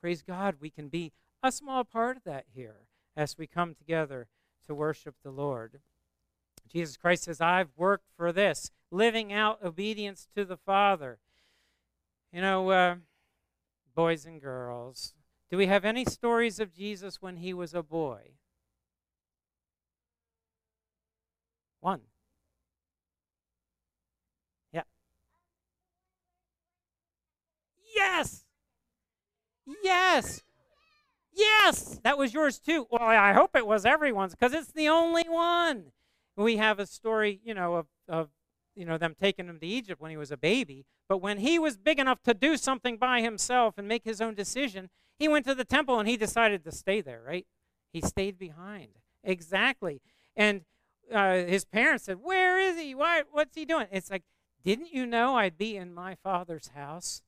Praise 0.00 0.22
God, 0.22 0.56
we 0.60 0.70
can 0.70 0.88
be 0.88 1.12
a 1.42 1.50
small 1.50 1.84
part 1.84 2.18
of 2.18 2.24
that 2.24 2.44
here 2.52 2.86
as 3.16 3.38
we 3.38 3.46
come 3.46 3.74
together 3.74 4.26
to 4.68 4.74
worship 4.74 5.16
the 5.24 5.30
Lord. 5.30 5.80
Jesus 6.70 6.96
Christ 6.96 7.24
says, 7.24 7.40
I've 7.40 7.70
worked 7.76 8.06
for 8.16 8.32
this, 8.32 8.70
living 8.90 9.32
out 9.32 9.58
obedience 9.64 10.28
to 10.36 10.44
the 10.44 10.56
Father. 10.56 11.18
You 12.32 12.42
know, 12.42 12.70
uh, 12.70 12.96
boys 13.94 14.26
and 14.26 14.40
girls, 14.40 15.14
do 15.50 15.56
we 15.56 15.66
have 15.66 15.84
any 15.84 16.04
stories 16.04 16.60
of 16.60 16.74
Jesus 16.74 17.22
when 17.22 17.36
he 17.36 17.54
was 17.54 17.72
a 17.74 17.82
boy? 17.82 18.32
One. 21.80 22.02
Yeah. 24.72 24.82
Yes. 27.96 28.44
Yes. 29.82 30.42
Yes. 31.38 32.00
That 32.02 32.18
was 32.18 32.34
yours 32.34 32.58
too. 32.58 32.86
Well, 32.90 33.02
I 33.02 33.32
hope 33.32 33.54
it 33.54 33.66
was 33.66 33.86
everyone's 33.86 34.34
because 34.34 34.52
it's 34.52 34.72
the 34.72 34.88
only 34.88 35.22
one. 35.28 35.92
We 36.36 36.56
have 36.56 36.78
a 36.78 36.86
story, 36.86 37.40
you 37.44 37.54
know, 37.54 37.76
of, 37.76 37.86
of 38.08 38.28
you 38.74 38.84
know 38.84 38.98
them 38.98 39.14
taking 39.18 39.48
him 39.48 39.58
to 39.60 39.66
Egypt 39.66 40.00
when 40.00 40.10
he 40.10 40.16
was 40.16 40.32
a 40.32 40.36
baby. 40.36 40.84
But 41.08 41.18
when 41.18 41.38
he 41.38 41.58
was 41.58 41.76
big 41.76 41.98
enough 41.98 42.22
to 42.24 42.34
do 42.34 42.56
something 42.56 42.96
by 42.96 43.20
himself 43.20 43.74
and 43.78 43.86
make 43.86 44.04
his 44.04 44.20
own 44.20 44.34
decision, 44.34 44.90
he 45.18 45.28
went 45.28 45.46
to 45.46 45.54
the 45.54 45.64
temple 45.64 45.98
and 45.98 46.08
he 46.08 46.16
decided 46.16 46.64
to 46.64 46.72
stay 46.72 47.00
there, 47.00 47.22
right? 47.26 47.46
He 47.92 48.00
stayed 48.00 48.38
behind. 48.38 48.90
Exactly. 49.24 50.00
And 50.36 50.62
uh, 51.12 51.34
his 51.34 51.64
parents 51.64 52.04
said, 52.04 52.18
Where 52.20 52.58
is 52.58 52.76
he? 52.78 52.94
Why, 52.94 53.22
what's 53.30 53.56
he 53.56 53.64
doing? 53.64 53.86
It's 53.92 54.10
like, 54.10 54.24
Didn't 54.64 54.92
you 54.92 55.06
know 55.06 55.36
I'd 55.36 55.56
be 55.56 55.76
in 55.76 55.94
my 55.94 56.16
father's 56.16 56.68
house? 56.68 57.22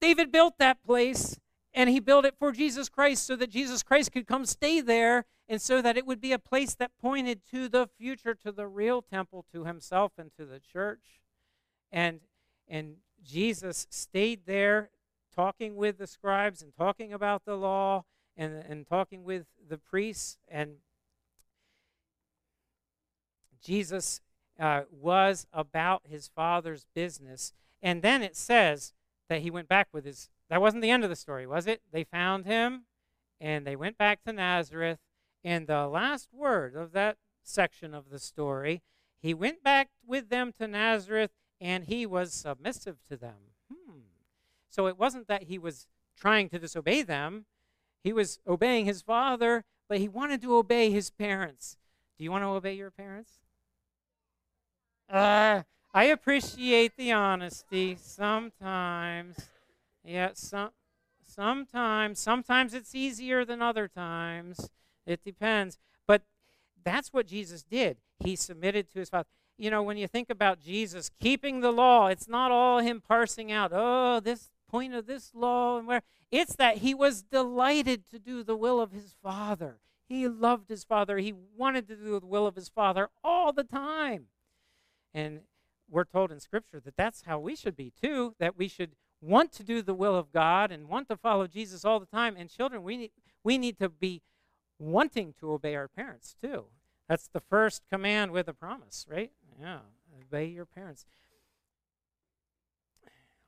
David 0.00 0.32
built 0.32 0.58
that 0.58 0.82
place 0.84 1.38
and 1.74 1.88
he 1.88 2.00
built 2.00 2.24
it 2.24 2.34
for 2.38 2.52
Jesus 2.52 2.88
Christ 2.88 3.26
so 3.26 3.36
that 3.36 3.50
Jesus 3.50 3.82
Christ 3.82 4.12
could 4.12 4.26
come 4.26 4.44
stay 4.44 4.80
there 4.80 5.24
and 5.48 5.60
so 5.60 5.82
that 5.82 5.96
it 5.96 6.06
would 6.06 6.20
be 6.20 6.32
a 6.32 6.38
place 6.38 6.74
that 6.74 6.90
pointed 7.00 7.40
to 7.50 7.68
the 7.68 7.86
future, 7.98 8.34
to 8.34 8.52
the 8.52 8.66
real 8.66 9.02
temple, 9.02 9.44
to 9.52 9.64
himself 9.64 10.12
and 10.18 10.30
to 10.38 10.44
the 10.44 10.60
church. 10.60 11.20
And, 11.90 12.20
and 12.68 12.96
Jesus 13.22 13.86
stayed 13.90 14.46
there 14.46 14.90
talking 15.34 15.76
with 15.76 15.98
the 15.98 16.06
scribes 16.06 16.62
and 16.62 16.74
talking 16.76 17.12
about 17.12 17.44
the 17.44 17.56
law 17.56 18.04
and, 18.36 18.62
and 18.68 18.86
talking 18.86 19.24
with 19.24 19.46
the 19.66 19.78
priests. 19.78 20.38
And 20.48 20.76
Jesus 23.62 24.20
uh, 24.58 24.82
was 24.90 25.46
about 25.52 26.02
his 26.08 26.28
father's 26.28 26.86
business. 26.94 27.52
And 27.82 28.02
then 28.02 28.22
it 28.22 28.36
says 28.36 28.92
that 29.28 29.40
he 29.40 29.50
went 29.50 29.68
back 29.68 29.88
with 29.92 30.04
his. 30.04 30.28
That 30.52 30.60
wasn't 30.60 30.82
the 30.82 30.90
end 30.90 31.02
of 31.02 31.08
the 31.08 31.16
story, 31.16 31.46
was 31.46 31.66
it? 31.66 31.80
They 31.92 32.04
found 32.04 32.44
him 32.44 32.82
and 33.40 33.66
they 33.66 33.74
went 33.74 33.96
back 33.96 34.22
to 34.24 34.34
Nazareth. 34.34 34.98
And 35.42 35.66
the 35.66 35.86
last 35.86 36.28
word 36.30 36.76
of 36.76 36.92
that 36.92 37.16
section 37.42 37.94
of 37.94 38.10
the 38.10 38.18
story, 38.18 38.82
he 39.18 39.32
went 39.32 39.64
back 39.64 39.88
with 40.06 40.28
them 40.28 40.52
to 40.58 40.68
Nazareth 40.68 41.30
and 41.58 41.84
he 41.84 42.04
was 42.04 42.34
submissive 42.34 42.98
to 43.08 43.16
them. 43.16 43.54
Hmm. 43.72 44.00
So 44.68 44.88
it 44.88 44.98
wasn't 44.98 45.26
that 45.26 45.44
he 45.44 45.56
was 45.56 45.86
trying 46.20 46.50
to 46.50 46.58
disobey 46.58 47.00
them, 47.00 47.46
he 48.04 48.12
was 48.12 48.38
obeying 48.46 48.84
his 48.84 49.00
father, 49.00 49.64
but 49.88 50.00
he 50.00 50.06
wanted 50.06 50.42
to 50.42 50.54
obey 50.54 50.90
his 50.90 51.08
parents. 51.08 51.78
Do 52.18 52.24
you 52.24 52.30
want 52.30 52.44
to 52.44 52.48
obey 52.48 52.74
your 52.74 52.90
parents? 52.90 53.38
Uh, 55.08 55.62
I 55.94 56.04
appreciate 56.04 56.98
the 56.98 57.12
honesty 57.12 57.96
sometimes. 57.98 59.48
Yeah, 60.04 60.30
some, 60.34 60.70
sometimes. 61.24 62.18
Sometimes 62.18 62.74
it's 62.74 62.94
easier 62.94 63.44
than 63.44 63.62
other 63.62 63.88
times. 63.88 64.70
It 65.06 65.24
depends. 65.24 65.78
But 66.06 66.22
that's 66.84 67.12
what 67.12 67.26
Jesus 67.26 67.62
did. 67.62 67.98
He 68.20 68.36
submitted 68.36 68.90
to 68.92 68.98
his 68.98 69.10
father 69.10 69.26
you 69.62 69.70
know, 69.70 69.82
when 69.82 69.96
you 69.96 70.08
think 70.08 70.28
about 70.28 70.60
Jesus 70.60 71.10
keeping 71.20 71.60
the 71.60 71.70
law, 71.70 72.08
it's 72.08 72.26
not 72.26 72.50
all 72.50 72.80
him 72.80 73.00
parsing 73.00 73.52
out, 73.52 73.70
oh, 73.72 74.18
this 74.18 74.50
point 74.68 74.92
of 74.92 75.06
this 75.06 75.30
law 75.34 75.78
and 75.78 75.86
where. 75.86 76.02
It's 76.32 76.56
that 76.56 76.78
he 76.78 76.94
was 76.94 77.22
delighted 77.22 78.08
to 78.08 78.18
do 78.18 78.42
the 78.42 78.56
will 78.56 78.80
of 78.80 78.90
his 78.90 79.14
Father. 79.22 79.76
He 80.08 80.26
loved 80.26 80.68
his 80.68 80.82
Father. 80.82 81.18
He 81.18 81.34
wanted 81.56 81.86
to 81.88 81.94
do 81.94 82.18
the 82.18 82.26
will 82.26 82.46
of 82.46 82.56
his 82.56 82.70
Father 82.70 83.08
all 83.22 83.52
the 83.52 83.64
time. 83.64 84.28
And 85.12 85.42
we're 85.90 86.04
told 86.04 86.32
in 86.32 86.40
Scripture 86.40 86.80
that 86.80 86.96
that's 86.96 87.22
how 87.26 87.38
we 87.38 87.54
should 87.54 87.76
be 87.76 87.92
too, 88.02 88.34
that 88.38 88.56
we 88.56 88.66
should 88.66 88.92
want 89.22 89.52
to 89.52 89.62
do 89.62 89.80
the 89.80 89.94
will 89.94 90.16
of 90.16 90.32
God 90.32 90.70
and 90.70 90.88
want 90.88 91.08
to 91.08 91.16
follow 91.16 91.46
Jesus 91.46 91.84
all 91.84 92.00
the 92.00 92.06
time. 92.06 92.34
And 92.36 92.50
children, 92.50 92.82
we 92.82 92.96
need, 92.96 93.10
we 93.42 93.56
need 93.56 93.78
to 93.78 93.88
be 93.88 94.20
wanting 94.78 95.32
to 95.40 95.52
obey 95.52 95.74
our 95.76 95.88
parents 95.88 96.34
too. 96.42 96.66
That's 97.08 97.28
the 97.28 97.40
first 97.40 97.82
command 97.90 98.32
with 98.32 98.48
a 98.48 98.52
promise, 98.52 99.06
right? 99.08 99.30
Yeah, 99.60 99.78
obey 100.20 100.46
your 100.46 100.66
parents. 100.66 101.06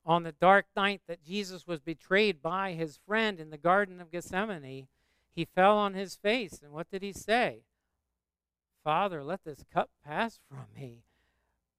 on 0.06 0.22
the 0.22 0.32
dark 0.32 0.66
night 0.76 1.00
that 1.08 1.24
Jesus 1.24 1.66
was 1.66 1.80
betrayed 1.80 2.42
by 2.42 2.72
his 2.72 2.98
friend 3.06 3.40
in 3.40 3.50
the 3.50 3.56
Garden 3.56 4.00
of 4.00 4.12
Gethsemane, 4.12 4.86
he 5.34 5.44
fell 5.44 5.76
on 5.78 5.94
his 5.94 6.14
face. 6.14 6.60
And 6.62 6.72
what 6.72 6.90
did 6.90 7.02
he 7.02 7.12
say? 7.12 7.62
Father, 8.84 9.24
let 9.24 9.44
this 9.44 9.64
cup 9.72 9.90
pass 10.04 10.38
from 10.48 10.66
me. 10.76 11.04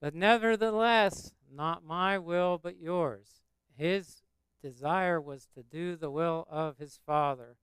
But 0.01 0.15
nevertheless, 0.15 1.33
not 1.53 1.85
my 1.85 2.17
will, 2.17 2.59
but 2.61 2.79
yours. 2.79 3.44
His 3.77 4.23
desire 4.61 5.19
was 5.21 5.47
to 5.55 5.63
do 5.63 5.95
the 5.95 6.11
will 6.11 6.47
of 6.49 6.77
his 6.77 6.99
Father. 7.05 7.55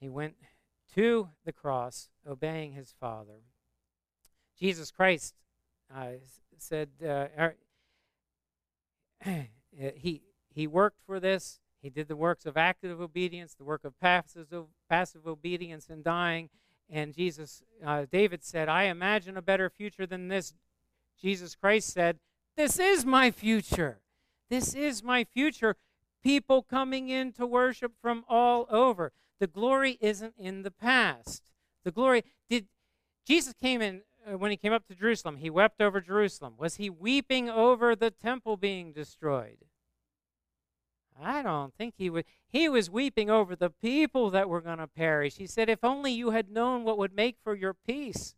He 0.00 0.08
went 0.08 0.36
to 0.94 1.28
the 1.44 1.52
cross, 1.52 2.08
obeying 2.26 2.72
his 2.72 2.94
Father. 2.98 3.42
Jesus 4.58 4.90
Christ 4.90 5.34
uh, 5.94 6.12
said, 6.58 6.90
uh, 7.02 7.26
er, 7.38 7.56
he, 9.94 10.22
he 10.48 10.66
worked 10.66 11.00
for 11.04 11.20
this. 11.20 11.60
He 11.82 11.90
did 11.90 12.08
the 12.08 12.16
works 12.16 12.44
of 12.44 12.56
active 12.56 13.00
obedience, 13.00 13.54
the 13.54 13.64
work 13.64 13.84
of 13.84 13.98
passive, 14.00 14.48
passive 14.88 15.26
obedience 15.26 15.88
and 15.88 16.04
dying. 16.04 16.50
And 16.90 17.14
Jesus, 17.14 17.62
uh, 17.84 18.06
David 18.10 18.44
said, 18.44 18.68
I 18.68 18.84
imagine 18.84 19.36
a 19.36 19.42
better 19.42 19.70
future 19.70 20.06
than 20.06 20.28
this. 20.28 20.54
Jesus 21.20 21.54
Christ 21.54 21.92
said, 21.92 22.18
This 22.56 22.78
is 22.78 23.06
my 23.06 23.30
future. 23.30 24.00
This 24.50 24.74
is 24.74 25.02
my 25.02 25.24
future. 25.24 25.76
People 26.22 26.62
coming 26.62 27.08
in 27.08 27.32
to 27.32 27.46
worship 27.46 27.92
from 28.02 28.24
all 28.28 28.66
over. 28.68 29.12
The 29.38 29.46
glory 29.46 29.96
isn't 30.00 30.34
in 30.36 30.62
the 30.62 30.70
past. 30.70 31.42
The 31.84 31.90
glory 31.90 32.24
did 32.48 32.66
Jesus 33.24 33.54
came 33.54 33.80
in 33.80 34.02
uh, 34.26 34.36
when 34.36 34.50
he 34.50 34.56
came 34.56 34.72
up 34.72 34.86
to 34.88 34.94
Jerusalem, 34.94 35.36
he 35.36 35.50
wept 35.50 35.80
over 35.80 36.00
Jerusalem. 36.00 36.54
Was 36.58 36.76
he 36.76 36.90
weeping 36.90 37.48
over 37.48 37.96
the 37.96 38.10
temple 38.10 38.56
being 38.56 38.92
destroyed? 38.92 39.58
I 41.22 41.42
don't 41.42 41.74
think 41.74 41.94
he 41.96 42.08
would. 42.08 42.24
He 42.48 42.68
was 42.68 42.90
weeping 42.90 43.30
over 43.30 43.54
the 43.54 43.70
people 43.70 44.30
that 44.30 44.48
were 44.48 44.60
going 44.60 44.78
to 44.78 44.86
perish. 44.86 45.36
He 45.36 45.46
said, 45.46 45.68
If 45.68 45.84
only 45.84 46.12
you 46.12 46.30
had 46.30 46.50
known 46.50 46.84
what 46.84 46.98
would 46.98 47.14
make 47.14 47.36
for 47.42 47.54
your 47.54 47.74
peace. 47.74 48.34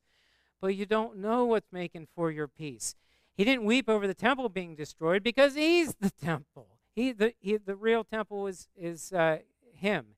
But 0.60 0.76
you 0.76 0.86
don't 0.86 1.18
know 1.18 1.44
what's 1.44 1.72
making 1.72 2.08
for 2.14 2.30
your 2.30 2.48
peace. 2.48 2.94
He 3.34 3.44
didn't 3.44 3.64
weep 3.64 3.88
over 3.88 4.06
the 4.06 4.14
temple 4.14 4.48
being 4.48 4.74
destroyed 4.74 5.22
because 5.22 5.54
he's 5.54 5.94
the 5.94 6.10
temple. 6.22 6.78
He, 6.94 7.12
the, 7.12 7.34
he, 7.38 7.56
the 7.56 7.76
real 7.76 8.04
temple 8.04 8.46
is, 8.46 8.68
is 8.76 9.12
uh, 9.12 9.38
him. 9.74 10.16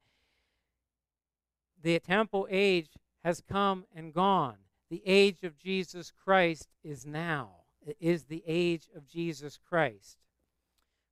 The 1.81 1.99
temple 2.01 2.49
age 2.51 2.91
has 3.23 3.41
come 3.41 3.85
and 3.95 4.13
gone. 4.13 4.57
The 4.91 5.03
age 5.07 5.43
of 5.45 5.59
Jesus 5.59 6.13
Christ 6.13 6.69
is 6.83 7.07
now. 7.07 7.51
It 7.87 7.97
is 8.01 8.25
the 8.25 8.43
age 8.47 8.89
of 8.95 9.07
Jesus 9.07 9.59
Christ. 9.59 10.19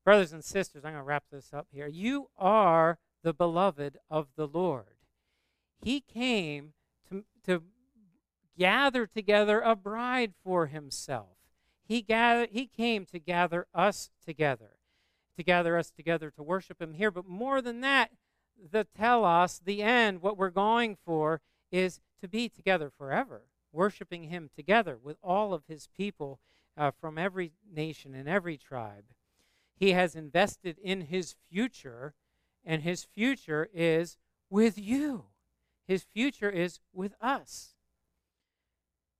Brothers 0.04 0.32
and 0.32 0.44
sisters, 0.44 0.84
I'm 0.84 0.92
going 0.92 1.02
to 1.02 1.06
wrap 1.06 1.24
this 1.30 1.52
up 1.52 1.68
here. 1.70 1.86
You 1.86 2.28
are 2.36 2.98
the 3.22 3.32
beloved 3.32 3.98
of 4.10 4.28
the 4.36 4.48
Lord. 4.48 4.96
He 5.82 6.00
came 6.00 6.72
to, 7.08 7.24
to 7.44 7.62
gather 8.58 9.06
together 9.06 9.60
a 9.60 9.76
bride 9.76 10.32
for 10.42 10.66
himself. 10.66 11.36
He, 11.92 12.00
gathered, 12.00 12.48
he 12.52 12.66
came 12.66 13.04
to 13.04 13.18
gather 13.18 13.66
us 13.74 14.08
together, 14.24 14.78
to 15.36 15.42
gather 15.42 15.76
us 15.76 15.90
together 15.90 16.30
to 16.30 16.42
worship 16.42 16.80
him 16.80 16.94
here. 16.94 17.10
But 17.10 17.28
more 17.28 17.60
than 17.60 17.82
that, 17.82 18.12
the 18.58 18.86
telos, 18.96 19.60
the 19.62 19.82
end, 19.82 20.22
what 20.22 20.38
we're 20.38 20.48
going 20.48 20.96
for, 21.04 21.42
is 21.70 22.00
to 22.22 22.28
be 22.28 22.48
together 22.48 22.88
forever 22.88 23.42
worshiping 23.72 24.24
him 24.24 24.48
together 24.56 24.98
with 25.02 25.18
all 25.22 25.52
of 25.52 25.64
his 25.68 25.86
people 25.94 26.40
uh, 26.78 26.92
from 26.98 27.18
every 27.18 27.52
nation 27.70 28.14
and 28.14 28.26
every 28.26 28.56
tribe. 28.56 29.04
He 29.76 29.92
has 29.92 30.14
invested 30.14 30.78
in 30.82 31.02
his 31.02 31.36
future, 31.50 32.14
and 32.64 32.80
his 32.80 33.04
future 33.04 33.68
is 33.74 34.16
with 34.48 34.78
you. 34.78 35.24
His 35.86 36.04
future 36.04 36.48
is 36.48 36.80
with 36.94 37.12
us. 37.20 37.71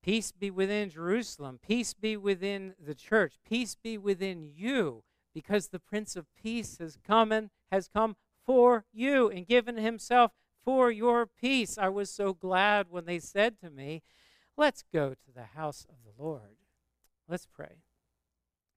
Peace 0.03 0.33
be 0.33 0.51
within 0.51 0.91
Jerusalem. 0.91 1.61
Peace 1.65 1.95
be 1.95 2.17
within 2.17 2.75
the 2.85 2.95
church. 2.95 3.35
Peace 3.49 3.77
be 3.77 3.97
within 3.97 4.43
you, 4.43 5.05
because 5.33 5.69
the 5.69 5.79
Prince 5.79 6.17
of 6.17 6.27
Peace 6.35 6.79
has 6.79 6.99
come 7.07 7.31
and 7.31 7.51
has 7.71 7.89
come 7.89 8.17
for 8.45 8.85
you 8.93 9.31
and 9.31 9.47
given 9.47 9.77
himself 9.77 10.33
for 10.65 10.91
your 10.91 11.27
peace. 11.27 11.79
I 11.79 11.89
was 11.89 12.11
so 12.11 12.35
glad 12.35 12.87
when 12.91 13.05
they 13.05 13.19
said 13.19 13.59
to 13.61 13.71
me, 13.71 14.03
Let's 14.57 14.85
go 14.93 15.11
to 15.11 15.33
the 15.35 15.45
house 15.57 15.87
of 15.89 15.97
the 16.05 16.23
Lord. 16.23 16.57
Let's 17.29 17.47
pray. 17.47 17.77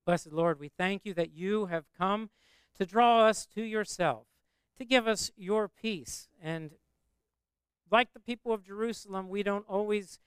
Blessed 0.05 0.31
Lord, 0.31 0.59
we 0.59 0.69
thank 0.69 1.03
you 1.03 1.13
that 1.15 1.33
you 1.33 1.65
have 1.65 1.85
come 1.97 2.29
to 2.77 2.85
draw 2.85 3.25
us 3.25 3.45
to 3.55 3.61
yourself, 3.61 4.27
to 4.77 4.85
give 4.85 5.07
us 5.07 5.31
your 5.35 5.67
peace. 5.67 6.29
And 6.41 6.71
like 7.91 8.13
the 8.13 8.19
people 8.19 8.53
of 8.53 8.63
Jerusalem, 8.63 9.27
we 9.27 9.43
don't 9.43 9.65
always 9.67 10.19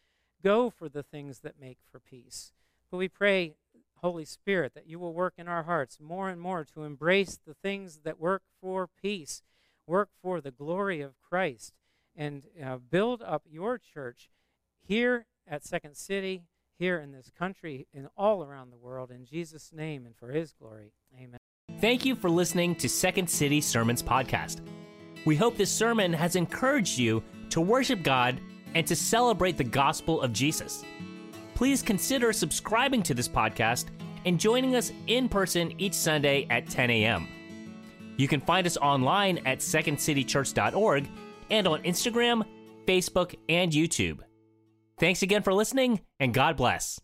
go 0.43 0.71
for 0.71 0.89
the 0.89 1.03
things 1.03 1.41
that 1.41 1.61
make 1.61 1.79
for 1.91 1.99
peace. 1.99 2.53
But 2.91 2.99
we 2.99 3.09
pray, 3.09 3.55
Holy 3.97 4.25
Spirit, 4.25 4.75
that 4.75 4.89
you 4.89 4.99
will 4.99 5.13
work 5.13 5.35
in 5.37 5.49
our 5.49 5.65
hearts 5.65 5.99
more 6.01 6.29
and 6.29 6.41
more 6.41 6.65
to 6.75 6.85
embrace 6.85 7.39
the 7.47 7.55
things 7.55 8.01
that 8.05 8.21
work 8.21 8.43
for 8.61 8.89
peace, 9.03 9.43
work 9.87 10.11
for 10.23 10.41
the 10.41 10.51
glory 10.51 11.01
of 11.01 11.21
Christ, 11.21 11.75
and 12.17 12.47
uh, 12.65 12.77
build 12.77 13.23
up 13.23 13.43
your 13.49 13.79
church 13.79 14.31
here 14.81 15.27
at 15.47 15.65
Second 15.65 15.97
City, 15.97 16.45
here 16.79 16.99
in 16.99 17.13
this 17.13 17.31
country, 17.37 17.87
and 17.95 18.09
all 18.17 18.43
around 18.43 18.71
the 18.71 18.77
world. 18.77 19.11
In 19.11 19.25
Jesus' 19.25 19.73
name 19.73 20.07
and 20.07 20.17
for 20.17 20.33
his 20.33 20.53
glory. 20.53 20.93
Amen. 21.17 21.39
Thank 21.81 22.05
you 22.05 22.17
for 22.17 22.31
listening 22.31 22.75
to 22.77 22.89
Second 22.89 23.29
City 23.29 23.61
Sermons 23.61 24.03
Podcast. 24.03 24.61
We 25.25 25.37
hope 25.37 25.57
this 25.57 25.71
sermon 25.71 26.13
has 26.13 26.37
encouraged 26.37 26.99
you 26.99 27.23
to 27.51 27.61
worship 27.61 28.03
God 28.03 28.41
and 28.75 28.87
to 28.87 28.97
celebrate 28.97 29.57
the 29.57 29.65
gospel 29.65 30.21
of 30.21 30.33
Jesus. 30.33 30.85
Please 31.55 31.83
consider 31.83 32.33
subscribing 32.33 33.03
to 33.03 33.15
this 33.15 33.29
podcast 33.29 33.87
and 34.25 34.39
joining 34.39 34.77
us 34.77 34.93
in 35.07 35.29
person 35.29 35.73
each 35.79 35.95
Sunday 35.95 36.47
at 36.51 36.69
10 36.69 36.91
a.m. 36.91 37.27
You 38.17 38.29
can 38.29 38.41
find 38.41 38.67
us 38.67 38.77
online 38.77 39.39
at 39.47 39.59
secondcitychurch.org 39.59 41.09
and 41.51 41.67
on 41.67 41.83
Instagram, 41.83 42.45
Facebook, 42.87 43.35
and 43.49 43.73
YouTube. 43.73 44.21
Thanks 44.99 45.23
again 45.23 45.43
for 45.43 45.55
listening, 45.55 46.01
and 46.19 46.35
God 46.35 46.57
bless. 46.57 47.01